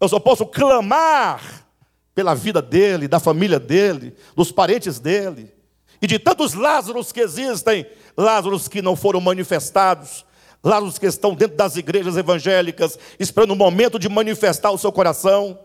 [0.00, 1.66] Eu só posso clamar
[2.14, 5.52] pela vida dele, da família dele, dos parentes dele.
[6.00, 7.86] E de tantos Lázaros que existem,
[8.16, 10.24] Lázaros que não foram manifestados,
[10.64, 15.58] Lázaros que estão dentro das igrejas evangélicas, esperando o momento de manifestar o seu coração.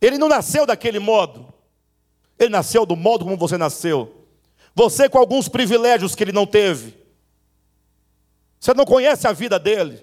[0.00, 1.54] Ele não nasceu daquele modo.
[2.38, 4.26] Ele nasceu do modo como você nasceu.
[4.74, 6.94] Você com alguns privilégios que ele não teve.
[8.58, 10.02] Você não conhece a vida dele,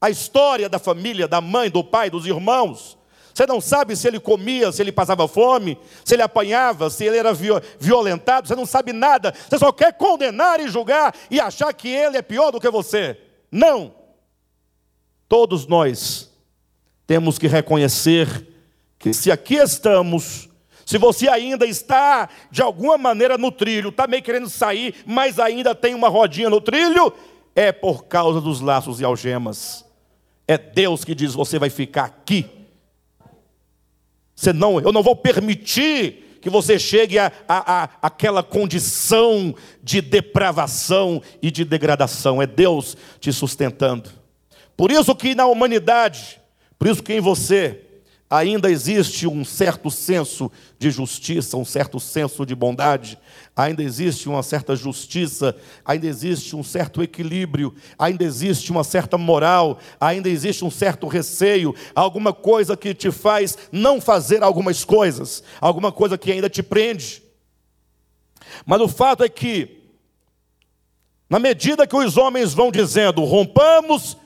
[0.00, 2.96] a história da família, da mãe, do pai, dos irmãos.
[3.36, 7.18] Você não sabe se ele comia, se ele passava fome, se ele apanhava, se ele
[7.18, 7.34] era
[7.78, 8.48] violentado.
[8.48, 9.34] Você não sabe nada.
[9.46, 13.20] Você só quer condenar e julgar e achar que ele é pior do que você.
[13.52, 13.94] Não.
[15.28, 16.30] Todos nós
[17.06, 18.48] temos que reconhecer
[18.98, 20.48] que se aqui estamos,
[20.86, 25.74] se você ainda está de alguma maneira no trilho, está meio querendo sair, mas ainda
[25.74, 27.12] tem uma rodinha no trilho,
[27.54, 29.84] é por causa dos laços e algemas.
[30.48, 32.55] É Deus que diz: você vai ficar aqui.
[34.36, 41.22] Senão, eu não vou permitir que você chegue a, a, a, aquela condição de depravação
[41.42, 42.40] e de degradação.
[42.40, 44.10] É Deus te sustentando.
[44.76, 46.38] Por isso que na humanidade,
[46.78, 47.85] por isso que em você,
[48.28, 53.18] ainda existe um certo senso de justiça, um certo senso de bondade,
[53.54, 59.78] ainda existe uma certa justiça, ainda existe um certo equilíbrio, ainda existe uma certa moral,
[60.00, 65.92] ainda existe um certo receio, alguma coisa que te faz não fazer algumas coisas, alguma
[65.92, 67.22] coisa que ainda te prende.
[68.64, 69.82] Mas o fato é que,
[71.30, 74.16] na medida que os homens vão dizendo, rompamos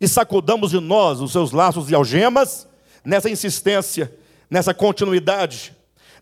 [0.00, 2.69] e sacudamos de nós os seus laços e algemas,
[3.04, 4.12] nessa insistência,
[4.50, 5.74] nessa continuidade.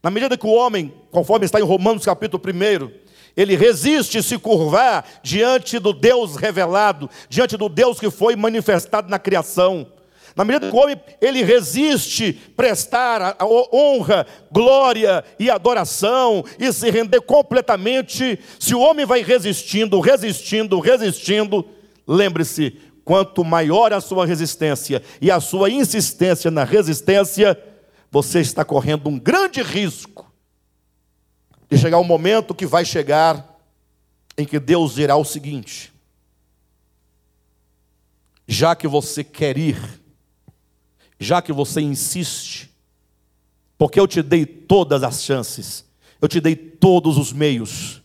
[0.03, 2.91] Na medida que o homem, conforme está em Romanos capítulo 1,
[3.37, 9.19] ele resiste se curvar diante do Deus revelado, diante do Deus que foi manifestado na
[9.19, 9.87] criação.
[10.35, 16.91] Na medida que o homem ele resiste prestar a honra, glória e adoração e se
[16.91, 21.65] render completamente, se o homem vai resistindo, resistindo, resistindo,
[22.07, 22.77] lembre-se,
[23.09, 27.59] Quanto maior a sua resistência e a sua insistência na resistência,
[28.11, 30.31] você está correndo um grande risco
[31.71, 33.59] de chegar um momento que vai chegar
[34.37, 35.91] em que Deus dirá o seguinte:
[38.47, 40.03] já que você quer ir,
[41.19, 42.71] já que você insiste,
[43.79, 45.83] porque eu te dei todas as chances,
[46.21, 48.03] eu te dei todos os meios,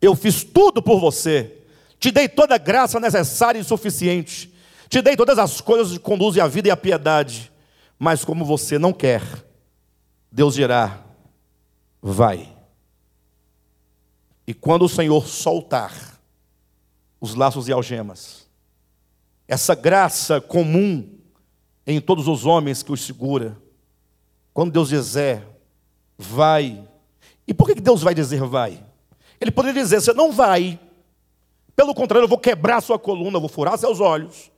[0.00, 1.61] eu fiz tudo por você,
[2.02, 4.52] te dei toda a graça necessária e suficiente.
[4.88, 7.52] Te dei todas as coisas que conduzem a vida e a piedade.
[7.96, 9.22] Mas como você não quer,
[10.28, 11.00] Deus dirá:
[12.02, 12.52] vai.
[14.44, 16.20] E quando o Senhor soltar
[17.20, 18.48] os laços e algemas,
[19.46, 21.08] essa graça comum
[21.86, 23.56] em todos os homens que os segura,
[24.52, 25.46] quando Deus dizer,
[26.18, 26.82] vai.
[27.46, 28.84] E por que Deus vai dizer vai?
[29.40, 30.80] Ele poderia dizer, você não vai,
[31.74, 34.50] pelo contrário, eu vou quebrar sua coluna, eu vou furar seus olhos.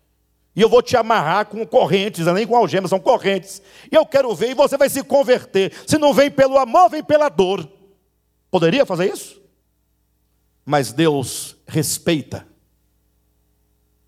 [0.57, 3.61] E eu vou te amarrar com correntes, nem com algemas, são correntes.
[3.91, 5.73] E eu quero ver, e você vai se converter.
[5.87, 7.69] Se não vem pelo amor, vem pela dor.
[8.51, 9.43] Poderia fazer isso?
[10.65, 12.47] Mas Deus respeita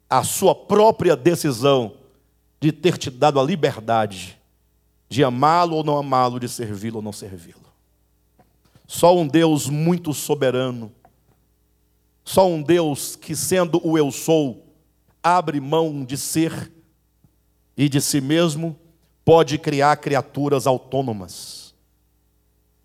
[0.09, 1.97] a sua própria decisão
[2.61, 4.41] de ter te dado a liberdade
[5.09, 7.67] de amá-lo ou não amá-lo, de servi-lo ou não servi-lo.
[8.87, 10.93] Só um Deus muito soberano
[12.27, 14.67] só um Deus que, sendo o eu sou,
[15.23, 16.73] abre mão de ser
[17.77, 18.77] e de si mesmo,
[19.25, 21.73] pode criar criaturas autônomas.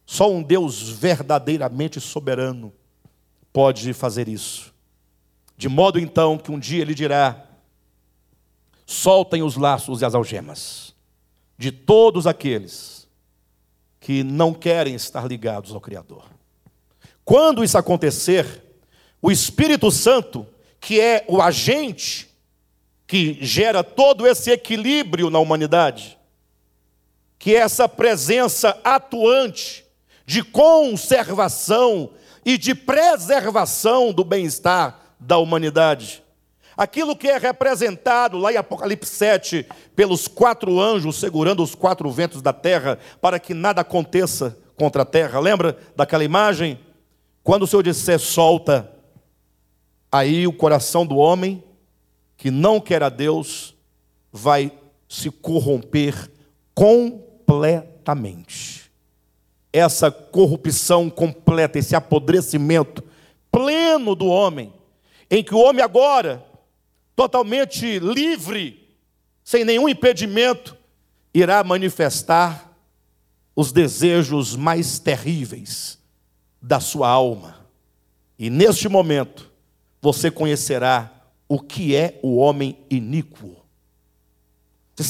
[0.05, 2.71] Só um Deus verdadeiramente soberano
[3.51, 4.71] pode fazer isso.
[5.57, 7.43] De modo então que um dia ele dirá:
[8.85, 10.93] soltem os laços e as algemas
[11.57, 13.07] de todos aqueles
[13.99, 16.25] que não querem estar ligados ao Criador.
[17.25, 18.70] Quando isso acontecer,
[19.21, 20.47] o Espírito Santo,
[20.79, 22.29] que é o agente
[23.05, 26.17] que gera todo esse equilíbrio na humanidade,
[27.37, 29.85] que é essa presença atuante
[30.25, 32.11] de conservação
[32.45, 36.23] e de preservação do bem-estar da humanidade.
[36.75, 42.41] Aquilo que é representado lá em Apocalipse 7 pelos quatro anjos segurando os quatro ventos
[42.41, 45.39] da terra para que nada aconteça contra a terra.
[45.39, 46.79] Lembra daquela imagem?
[47.43, 48.89] Quando o Senhor disser solta,
[50.11, 51.63] aí o coração do homem
[52.35, 53.75] que não quer a Deus
[54.31, 54.71] vai
[55.07, 56.31] se corromper
[56.73, 58.89] completamente.
[59.71, 63.03] Essa corrupção completa, esse apodrecimento
[63.51, 64.73] pleno do homem,
[65.29, 66.43] em que o homem agora,
[67.15, 68.89] totalmente livre,
[69.43, 70.75] sem nenhum impedimento,
[71.33, 72.75] irá manifestar
[73.55, 75.99] os desejos mais terríveis
[76.61, 77.67] da sua alma.
[78.39, 79.50] E neste momento,
[80.01, 81.11] você conhecerá
[81.47, 83.57] o que é o homem iníquo.
[84.95, 85.03] Você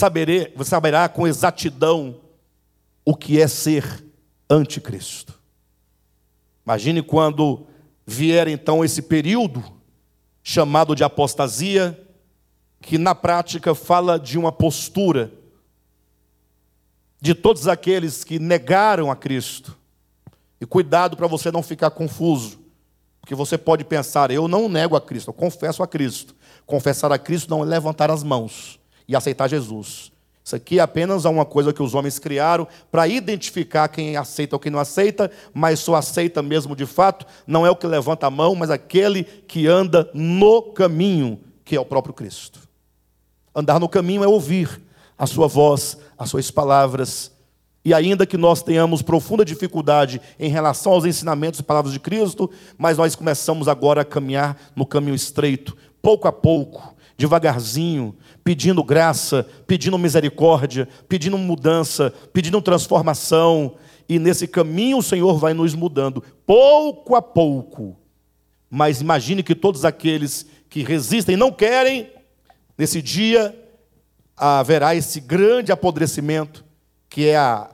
[0.56, 2.20] você saberá com exatidão
[3.06, 4.06] o que é ser
[4.50, 5.40] anticristo.
[6.66, 7.68] Imagine quando
[8.06, 9.64] vier então esse período
[10.44, 12.00] chamado de apostasia,
[12.82, 15.32] que na prática fala de uma postura
[17.20, 19.78] de todos aqueles que negaram a Cristo.
[20.60, 22.60] E cuidado para você não ficar confuso,
[23.22, 26.36] porque você pode pensar, eu não nego a Cristo, eu confesso a Cristo.
[26.66, 30.12] Confessar a Cristo não é levantar as mãos e aceitar Jesus.
[30.44, 34.60] Isso aqui é apenas uma coisa que os homens criaram para identificar quem aceita ou
[34.60, 38.32] quem não aceita, mas só aceita mesmo de fato, não é o que levanta a
[38.32, 42.60] mão, mas aquele que anda no caminho, que é o próprio Cristo.
[43.54, 44.82] Andar no caminho é ouvir
[45.18, 47.32] a sua voz, as suas palavras.
[47.84, 52.50] E ainda que nós tenhamos profunda dificuldade em relação aos ensinamentos e palavras de Cristo,
[52.78, 59.48] mas nós começamos agora a caminhar no caminho estreito, pouco a pouco, devagarzinho, pedindo graça,
[59.66, 63.76] pedindo misericórdia, pedindo mudança, pedindo transformação.
[64.08, 67.98] E nesse caminho o Senhor vai nos mudando, pouco a pouco.
[68.70, 72.10] Mas imagine que todos aqueles que resistem e não querem,
[72.78, 73.58] nesse dia
[74.38, 76.64] haverá esse grande apodrecimento,
[77.12, 77.70] que é a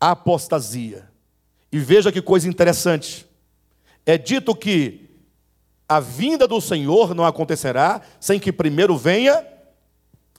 [0.00, 1.06] apostasia.
[1.70, 3.26] E veja que coisa interessante.
[4.06, 5.10] É dito que
[5.86, 9.46] a vinda do Senhor não acontecerá sem que primeiro venha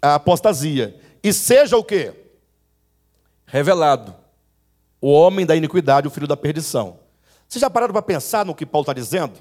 [0.01, 0.99] a apostasia.
[1.23, 2.11] E seja o quê?
[3.45, 4.15] Revelado.
[4.99, 6.99] O homem da iniquidade, o filho da perdição.
[7.47, 9.35] Vocês já pararam para pensar no que Paulo está dizendo?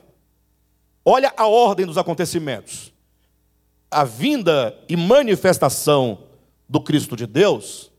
[1.02, 2.92] Olha a ordem dos acontecimentos.
[3.90, 6.24] A vinda e manifestação
[6.68, 7.90] do Cristo de Deus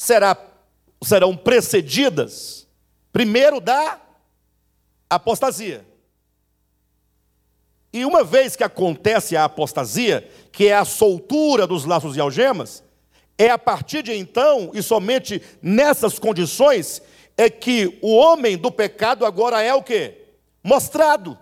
[0.00, 0.34] será,
[1.04, 2.66] serão precedidas,
[3.12, 4.00] primeiro, da
[5.10, 5.84] apostasia.
[7.92, 12.82] E uma vez que acontece a apostasia, que é a soltura dos laços e algemas,
[13.36, 17.02] é a partir de então, e somente nessas condições,
[17.36, 20.14] é que o homem do pecado agora é o que?
[20.64, 21.38] Mostrado.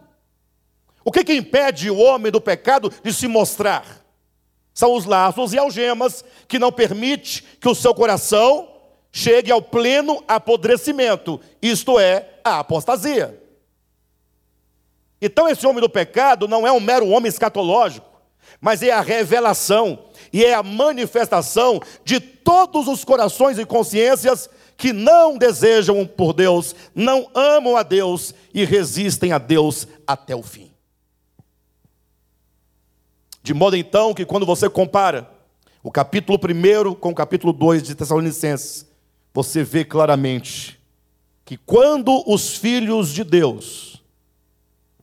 [1.04, 4.07] O que, que impede o homem do pecado de se mostrar?
[4.78, 8.68] São os laços e algemas que não permite que o seu coração
[9.10, 13.42] chegue ao pleno apodrecimento, isto é, a apostasia.
[15.20, 18.06] Então, esse homem do pecado não é um mero homem escatológico,
[18.60, 19.98] mas é a revelação
[20.32, 26.76] e é a manifestação de todos os corações e consciências que não desejam por Deus,
[26.94, 30.67] não amam a Deus e resistem a Deus até o fim.
[33.48, 35.26] De modo então que quando você compara
[35.82, 38.86] o capítulo 1 com o capítulo 2 de Tessalonicenses,
[39.32, 40.78] você vê claramente
[41.46, 44.04] que quando os filhos de Deus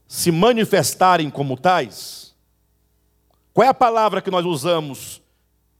[0.07, 2.35] se manifestarem como tais,
[3.51, 5.23] qual é a palavra que nós usamos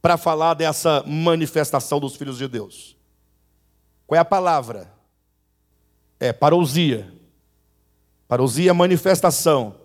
[0.02, 2.98] para falar dessa manifestação dos filhos de Deus?
[4.08, 4.92] Qual é a palavra?
[6.20, 7.14] É parousia.
[8.28, 9.76] Parousia é manifestação.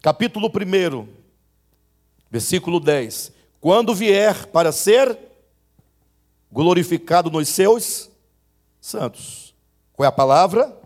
[0.00, 1.17] Capítulo 1,
[2.30, 3.32] versículo 10.
[3.60, 5.18] Quando vier para ser
[6.50, 8.10] glorificado nos seus
[8.80, 9.54] santos.
[9.92, 10.76] Qual é a palavra?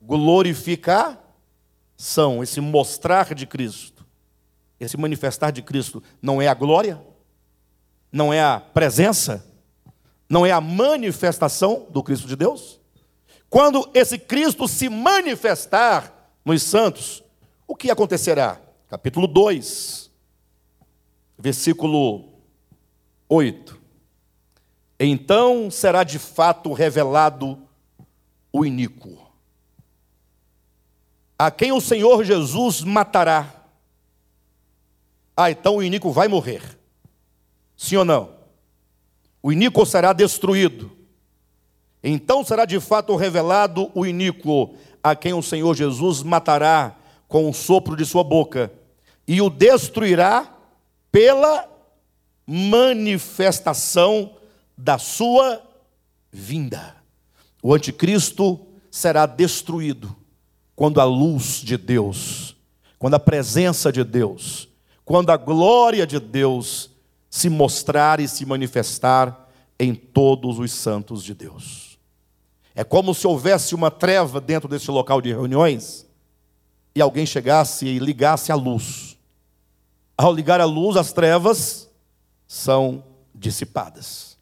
[0.00, 1.18] Glorificar
[1.96, 4.04] são esse mostrar de Cristo,
[4.80, 7.00] esse manifestar de Cristo, não é a glória,
[8.10, 9.46] não é a presença,
[10.28, 12.80] não é a manifestação do Cristo de Deus?
[13.48, 16.12] Quando esse Cristo se manifestar
[16.44, 17.22] nos santos,
[17.66, 18.60] o que acontecerá?
[18.92, 20.10] Capítulo 2,
[21.38, 22.28] versículo
[23.26, 23.80] 8.
[25.00, 27.58] Então será de fato revelado
[28.52, 29.32] o iníquo
[31.38, 33.64] a quem o Senhor Jesus matará.
[35.34, 36.78] Ah, então o iníquo vai morrer.
[37.74, 38.34] Sim ou não?
[39.42, 40.94] O iníquo será destruído.
[42.04, 46.94] Então será de fato revelado o iníquo, a quem o Senhor Jesus matará
[47.26, 48.70] com o sopro de sua boca,
[49.26, 50.52] e o destruirá
[51.10, 51.68] pela
[52.46, 54.34] manifestação
[54.76, 55.62] da sua
[56.30, 56.96] vinda.
[57.62, 60.14] O anticristo será destruído
[60.74, 62.56] quando a luz de Deus,
[62.98, 64.68] quando a presença de Deus,
[65.04, 66.90] quando a glória de Deus
[67.30, 71.98] se mostrar e se manifestar em todos os santos de Deus.
[72.74, 76.06] É como se houvesse uma treva dentro desse local de reuniões
[76.94, 79.11] e alguém chegasse e ligasse a luz.
[80.22, 81.90] Ao ligar a luz, as trevas
[82.46, 83.02] são
[83.34, 84.38] dissipadas.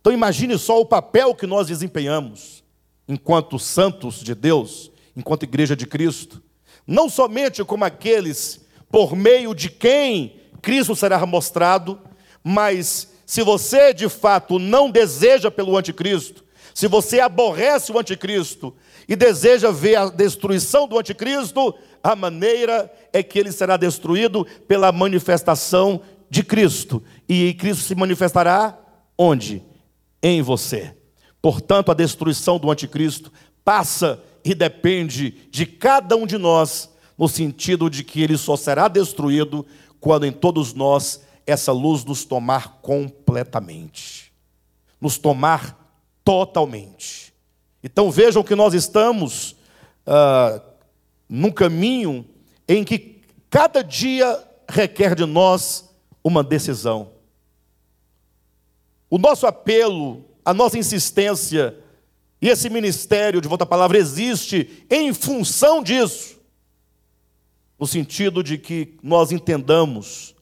[0.00, 2.62] Então imagine só o papel que nós desempenhamos
[3.08, 6.40] enquanto santos de Deus, enquanto igreja de Cristo,
[6.86, 12.00] não somente como aqueles por meio de quem Cristo será mostrado,
[12.44, 18.72] mas se você de fato não deseja pelo anticristo, se você aborrece o anticristo
[19.08, 24.90] e deseja ver a destruição do anticristo, a maneira é que ele será destruído pela
[24.92, 27.02] manifestação de Cristo.
[27.28, 28.78] E Cristo se manifestará
[29.18, 29.62] onde?
[30.22, 30.94] Em você.
[31.42, 33.32] Portanto, a destruição do anticristo
[33.64, 38.88] passa e depende de cada um de nós, no sentido de que ele só será
[38.88, 39.66] destruído
[40.00, 44.32] quando em todos nós essa luz nos tomar completamente,
[45.00, 45.78] nos tomar
[46.24, 47.34] totalmente.
[47.82, 49.56] Então vejam que nós estamos
[50.06, 50.60] ah,
[51.30, 52.26] num caminho
[52.68, 55.88] em que cada dia requer de nós
[56.24, 57.12] uma decisão.
[59.08, 61.76] O nosso apelo, a nossa insistência,
[62.42, 66.36] e esse ministério, de volta à palavra, existe em função disso,
[67.78, 70.34] no sentido de que nós entendamos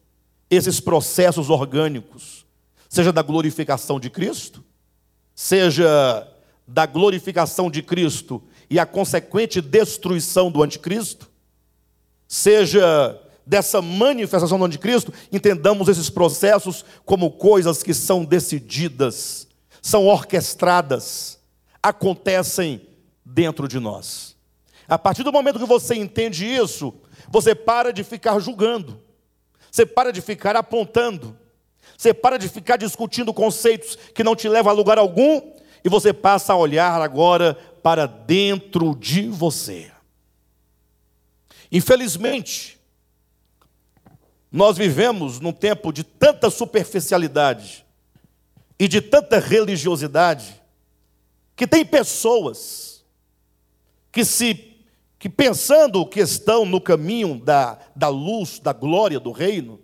[0.48, 2.46] esses processos orgânicos,
[2.88, 4.64] seja da glorificação de Cristo,
[5.34, 6.26] seja
[6.66, 11.28] da glorificação de Cristo e a consequente destruição do anticristo,
[12.26, 19.48] seja dessa manifestação do anticristo, entendamos esses processos como coisas que são decididas,
[19.80, 21.38] são orquestradas,
[21.82, 22.82] acontecem
[23.24, 24.36] dentro de nós.
[24.86, 26.94] A partir do momento que você entende isso,
[27.28, 29.00] você para de ficar julgando,
[29.70, 31.36] você para de ficar apontando,
[31.96, 35.40] você para de ficar discutindo conceitos que não te levam a lugar algum,
[35.88, 39.90] e você passa a olhar agora para dentro de você.
[41.72, 42.78] Infelizmente,
[44.52, 47.86] nós vivemos num tempo de tanta superficialidade
[48.78, 50.60] e de tanta religiosidade
[51.56, 53.02] que tem pessoas
[54.12, 54.66] que se
[55.18, 59.80] que pensando que estão no caminho da, da luz, da glória do reino,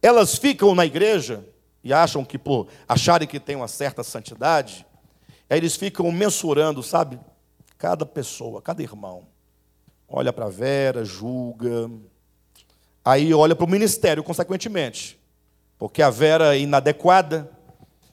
[0.00, 1.44] elas ficam na igreja
[1.82, 4.86] e acham que por acharem que tem uma certa santidade,
[5.50, 7.18] aí eles ficam mensurando, sabe?
[7.76, 9.26] Cada pessoa, cada irmão.
[10.08, 11.90] Olha para Vera, julga,
[13.04, 15.18] Aí olha para o ministério, consequentemente.
[15.78, 17.50] Porque a Vera é inadequada,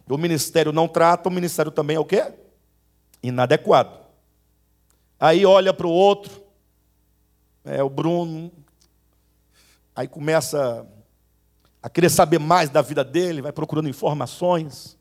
[0.10, 2.34] o ministério não trata, o ministério também é o quê?
[3.22, 4.00] Inadequado.
[5.20, 6.42] Aí olha para o outro,
[7.66, 8.52] é o Bruno,
[9.96, 10.88] aí começa
[11.82, 14.97] a querer saber mais da vida dele, vai procurando informações,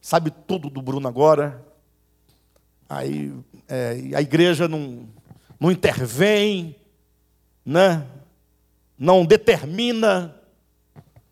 [0.00, 1.64] sabe tudo do Bruno agora.
[2.88, 3.32] Aí
[3.68, 5.08] é, a igreja não,
[5.58, 6.76] não intervém,
[7.64, 8.06] né?
[9.00, 10.36] não determina,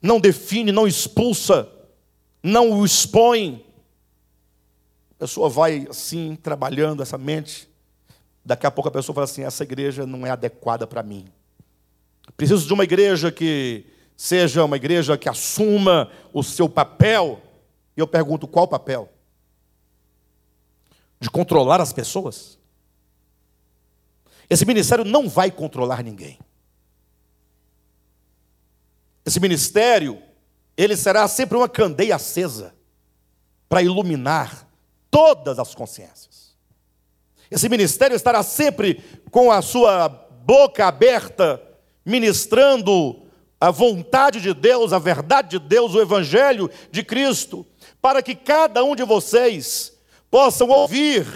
[0.01, 1.69] não define, não expulsa,
[2.43, 3.63] não o expõe.
[5.11, 7.69] A pessoa vai assim, trabalhando essa mente.
[8.43, 11.27] Daqui a pouco a pessoa fala assim: essa igreja não é adequada para mim.
[12.39, 13.85] Preciso de uma igreja que
[14.17, 17.43] seja uma igreja que assuma o seu papel.
[17.99, 19.13] E eu pergunto: qual papel?
[21.19, 22.57] De controlar as pessoas?
[24.49, 26.39] Esse ministério não vai controlar ninguém.
[29.27, 30.23] Esse ministério,
[30.77, 32.73] ele será sempre uma candeia acesa
[33.69, 34.67] para iluminar
[35.11, 36.57] todas as consciências.
[37.51, 39.03] Esse ministério estará sempre
[39.33, 41.61] com a sua boca aberta,
[42.07, 43.27] ministrando
[43.61, 47.67] a vontade de Deus, a verdade de Deus, o evangelho de Cristo,
[48.01, 49.93] para que cada um de vocês
[50.31, 51.27] possam ouvir,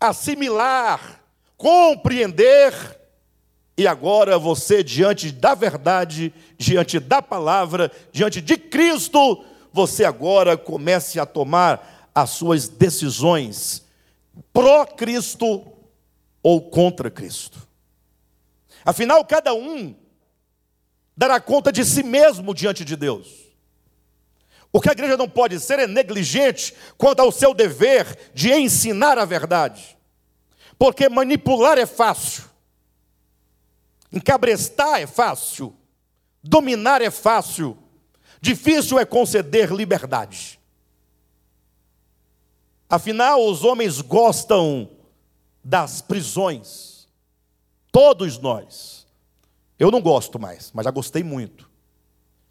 [0.00, 1.22] assimilar,
[1.56, 2.98] compreender
[3.78, 11.20] e agora você, diante da verdade, diante da palavra, diante de Cristo, você agora comece
[11.20, 13.86] a tomar as suas decisões
[14.52, 15.64] pró-Cristo
[16.42, 17.68] ou contra Cristo.
[18.84, 19.94] Afinal, cada um
[21.16, 23.47] dará conta de si mesmo diante de Deus.
[24.72, 29.18] O que a igreja não pode ser é negligente quanto ao seu dever de ensinar
[29.18, 29.96] a verdade.
[30.78, 32.44] Porque manipular é fácil.
[34.12, 35.76] Encabrestar é fácil,
[36.42, 37.76] dominar é fácil,
[38.40, 40.58] difícil é conceder liberdade.
[42.88, 44.88] Afinal, os homens gostam
[45.62, 47.06] das prisões.
[47.92, 49.06] Todos nós.
[49.78, 51.70] Eu não gosto mais, mas já gostei muito.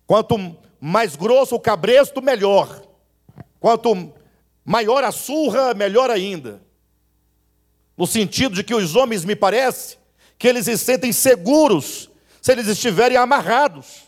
[0.06, 0.56] Quanto
[0.88, 2.82] mais grosso o cabresto, melhor.
[3.60, 4.14] Quanto
[4.64, 6.62] maior a surra, melhor ainda.
[7.98, 9.98] No sentido de que os homens, me parece,
[10.38, 12.10] que eles se sentem seguros
[12.42, 14.04] se eles estiverem amarrados.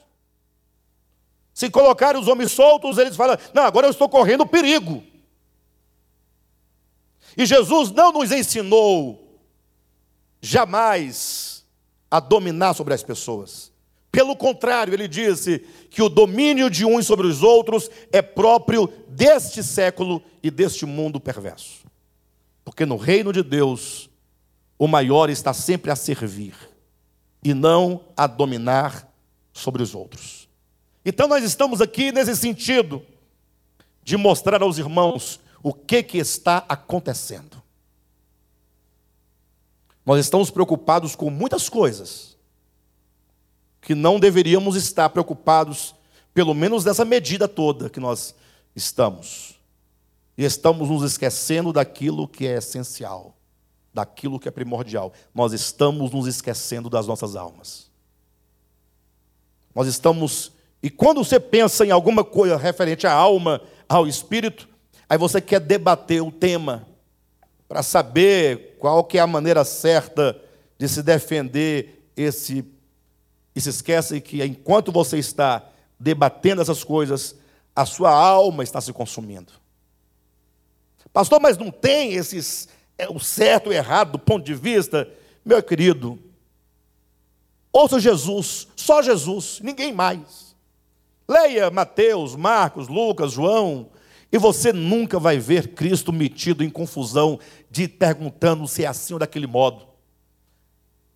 [1.54, 5.04] Se colocarem os homens soltos, eles falam: Não, agora eu estou correndo perigo.
[7.36, 9.38] E Jesus não nos ensinou
[10.40, 11.66] jamais
[12.10, 13.70] a dominar sobre as pessoas.
[14.11, 15.60] Pelo contrário, ele disse
[15.90, 21.19] que o domínio de uns sobre os outros é próprio deste século e deste mundo
[21.19, 21.86] perverso.
[22.64, 24.10] Porque no reino de Deus,
[24.77, 26.56] o maior está sempre a servir
[27.44, 29.07] e não a dominar
[29.53, 30.49] sobre os outros.
[31.06, 33.06] Então nós estamos aqui nesse sentido
[34.03, 37.61] de mostrar aos irmãos o que que está acontecendo.
[40.06, 42.29] Nós estamos preocupados com muitas coisas
[43.82, 45.96] que não deveríamos estar preocupados,
[46.34, 48.36] pelo menos nessa medida toda que nós
[48.76, 49.60] estamos.
[50.38, 53.36] E estamos nos esquecendo daquilo que é essencial,
[53.94, 55.12] daquilo que é primordial.
[55.34, 57.90] Nós estamos nos esquecendo das nossas almas.
[59.76, 60.52] Nós estamos.
[60.82, 64.68] E quando você pensa em alguma coisa referente à alma, ao espírito,
[65.10, 66.88] aí você quer debater o tema
[67.68, 70.40] para saber qual que é a maneira certa
[70.78, 72.66] de se defender esse
[73.60, 75.69] e se esquece que enquanto você está
[75.99, 77.36] debatendo essas coisas,
[77.76, 79.52] a sua alma está se consumindo.
[81.11, 85.10] Pastor, mas não tem esses é, o certo e o errado do ponto de vista,
[85.44, 86.18] meu querido.
[87.72, 90.56] Ouça Jesus, só Jesus, ninguém mais.
[91.27, 93.90] Leia Mateus, Marcos, Lucas, João,
[94.31, 97.38] e você nunca vai ver Cristo metido em confusão
[97.69, 99.89] de perguntando se é assim ou daquele modo.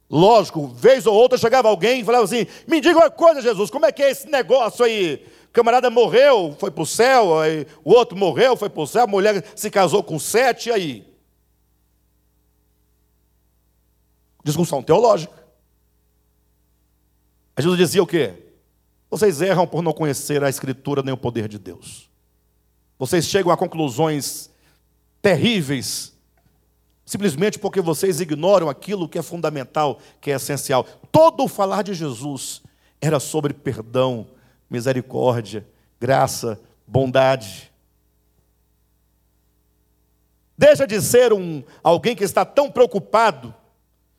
[0.09, 3.85] Lógico, vez ou outra chegava alguém e falava assim: Me diga uma coisa, Jesus, como
[3.85, 5.25] é que é esse negócio aí?
[5.47, 9.03] O camarada morreu, foi para o céu, aí, o outro morreu, foi para o céu,
[9.03, 11.07] a mulher se casou com sete, aí?
[14.43, 15.43] Discussão teológica.
[17.55, 18.34] A Jesus dizia o quê?
[19.09, 22.09] Vocês erram por não conhecer a Escritura nem o poder de Deus.
[22.97, 24.49] Vocês chegam a conclusões
[25.21, 26.12] terríveis
[27.05, 30.85] simplesmente porque vocês ignoram aquilo que é fundamental, que é essencial.
[31.11, 32.61] Todo o falar de Jesus
[33.01, 34.27] era sobre perdão,
[34.69, 35.67] misericórdia,
[35.99, 37.71] graça, bondade.
[40.57, 43.53] Deixa de ser um alguém que está tão preocupado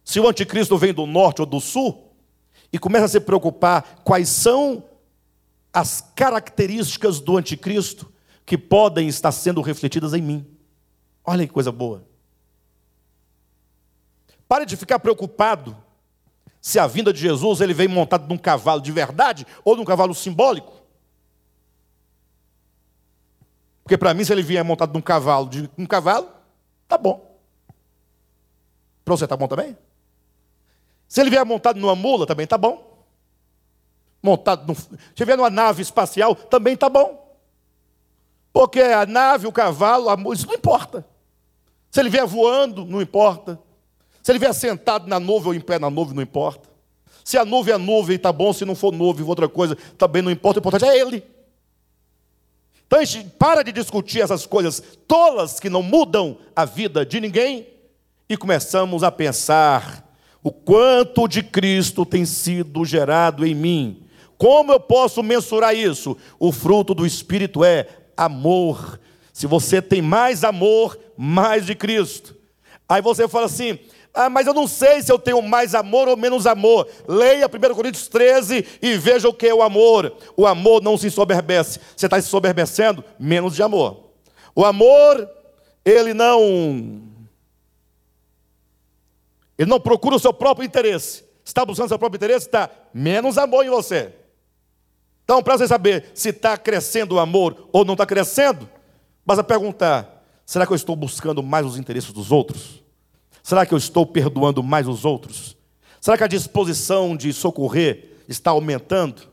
[0.05, 2.13] se o anticristo vem do norte ou do sul
[2.73, 4.85] e começa a se preocupar quais são
[5.73, 8.13] as características do anticristo
[8.45, 10.47] que podem estar sendo refletidas em mim.
[11.25, 12.05] Olha que coisa boa.
[14.49, 15.77] Pare de ficar preocupado
[16.61, 20.15] se a vinda de Jesus ele vem montado num cavalo de verdade ou num cavalo
[20.15, 20.73] simbólico.
[23.83, 26.29] Porque para mim, se ele vier montado num cavalo, de um cavalo,
[26.89, 27.39] tá bom.
[29.05, 29.77] Para você tá bom também?
[31.07, 33.05] Se ele vier montado numa mula, também tá bom.
[34.23, 37.39] Montado num, se vier numa nave espacial, também tá bom.
[38.55, 41.07] Porque a nave, o cavalo, a isso não importa.
[41.91, 43.61] Se ele vier voando, não importa.
[44.25, 46.67] Se ele vier sentado na nuvem ou em pé na nuvem, não importa.
[47.23, 48.55] Se a nuvem é nuvem, está bom.
[48.55, 50.59] Se não for nuvem, outra coisa, também não importa.
[50.59, 51.23] O importante é ele.
[52.87, 57.21] Então a gente para de discutir essas coisas tolas que não mudam a vida de
[57.21, 57.67] ninguém
[58.27, 60.11] e começamos a pensar
[60.43, 64.07] o quanto de Cristo tem sido gerado em mim.
[64.39, 66.17] Como eu posso mensurar isso?
[66.39, 67.87] O fruto do Espírito é
[68.17, 68.99] amor.
[69.35, 72.35] Se você tem mais amor, mais de Cristo.
[72.89, 73.79] Aí você fala assim:
[74.15, 76.87] ah, mas eu não sei se eu tenho mais amor ou menos amor.
[77.09, 80.17] Leia 1 Coríntios 13 e veja o que é o amor.
[80.37, 81.81] O amor não se soberbece.
[81.97, 83.05] Você está se soberbecendo?
[83.19, 84.11] Menos de amor.
[84.55, 85.29] O amor,
[85.85, 87.03] ele não.
[89.59, 91.25] Ele não procura o seu próprio interesse.
[91.45, 92.47] Está buscando o seu próprio interesse?
[92.47, 94.15] Está menos amor em você.
[95.25, 98.71] Então, para você saber se está crescendo o amor ou não está crescendo,
[99.27, 102.84] basta perguntar: será que eu estou buscando mais os interesses dos outros?
[103.45, 105.55] Será que eu estou perdoando mais os outros?
[106.01, 109.29] Será que a disposição de socorrer está aumentando?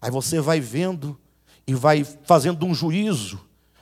[0.00, 1.20] Aí você vai vendo
[1.66, 3.38] e vai fazendo um juízo.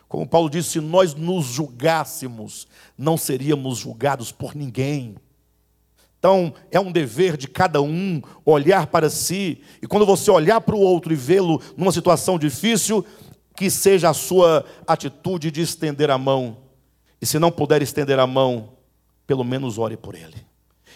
[0.08, 2.66] Como Paulo disse, se nós nos julgássemos,
[2.98, 5.14] não seríamos julgados por ninguém.
[6.18, 10.74] Então, é um dever de cada um olhar para si, e quando você olhar para
[10.74, 13.06] o outro e vê-lo numa situação difícil,
[13.54, 16.56] que seja a sua atitude de estender a mão.
[17.22, 18.73] E se não puder estender a mão,
[19.26, 20.46] pelo menos ore por ele.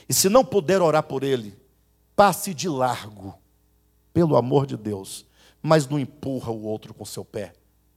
[0.08, 1.58] E se não puder orar por ele,
[2.14, 3.38] passe de largo,
[4.12, 5.26] pelo amor de Deus,
[5.62, 7.52] mas não empurra o outro com seu pé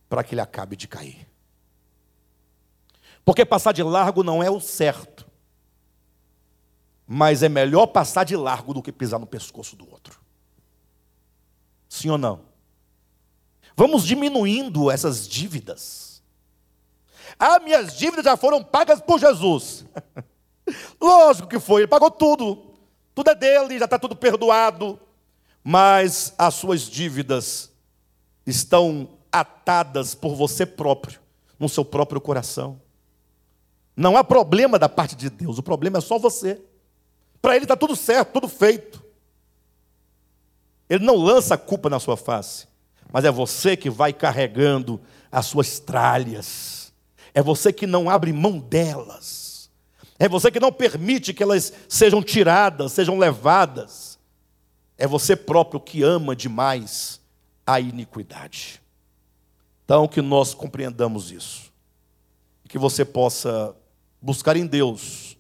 [0.09, 1.27] para que ele acabe de cair.
[3.23, 5.29] Porque passar de largo não é o certo.
[7.07, 10.19] Mas é melhor passar de largo do que pisar no pescoço do outro.
[11.87, 12.41] Sim ou não?
[13.75, 16.10] Vamos diminuindo essas dívidas.
[17.43, 19.83] Ah, minhas dívidas já foram pagas por Jesus.
[21.01, 22.75] Lógico que foi, ele pagou tudo.
[23.15, 24.99] Tudo é dele, já está tudo perdoado.
[25.63, 27.71] Mas as suas dívidas
[28.45, 31.19] estão atadas por você próprio,
[31.57, 32.79] no seu próprio coração.
[33.97, 36.61] Não há problema da parte de Deus, o problema é só você.
[37.41, 39.03] Para ele está tudo certo, tudo feito.
[40.87, 42.67] Ele não lança a culpa na sua face,
[43.11, 45.01] mas é você que vai carregando
[45.31, 46.80] as suas tralhas.
[47.33, 49.69] É você que não abre mão delas.
[50.19, 54.19] É você que não permite que elas sejam tiradas, sejam levadas.
[54.97, 57.19] É você próprio que ama demais
[57.65, 58.81] a iniquidade.
[59.83, 61.71] Então, que nós compreendamos isso.
[62.69, 63.75] Que você possa
[64.21, 65.37] buscar em Deus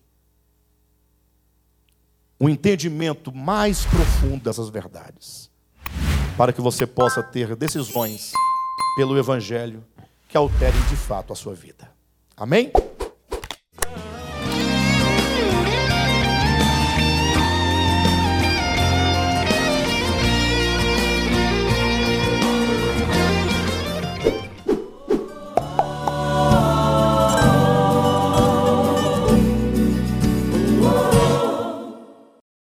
[2.39, 5.51] um entendimento mais profundo dessas verdades,
[6.35, 8.31] para que você possa ter decisões
[8.95, 9.85] pelo Evangelho
[10.31, 11.91] que alterem de fato a sua vida.
[12.37, 12.71] Amém?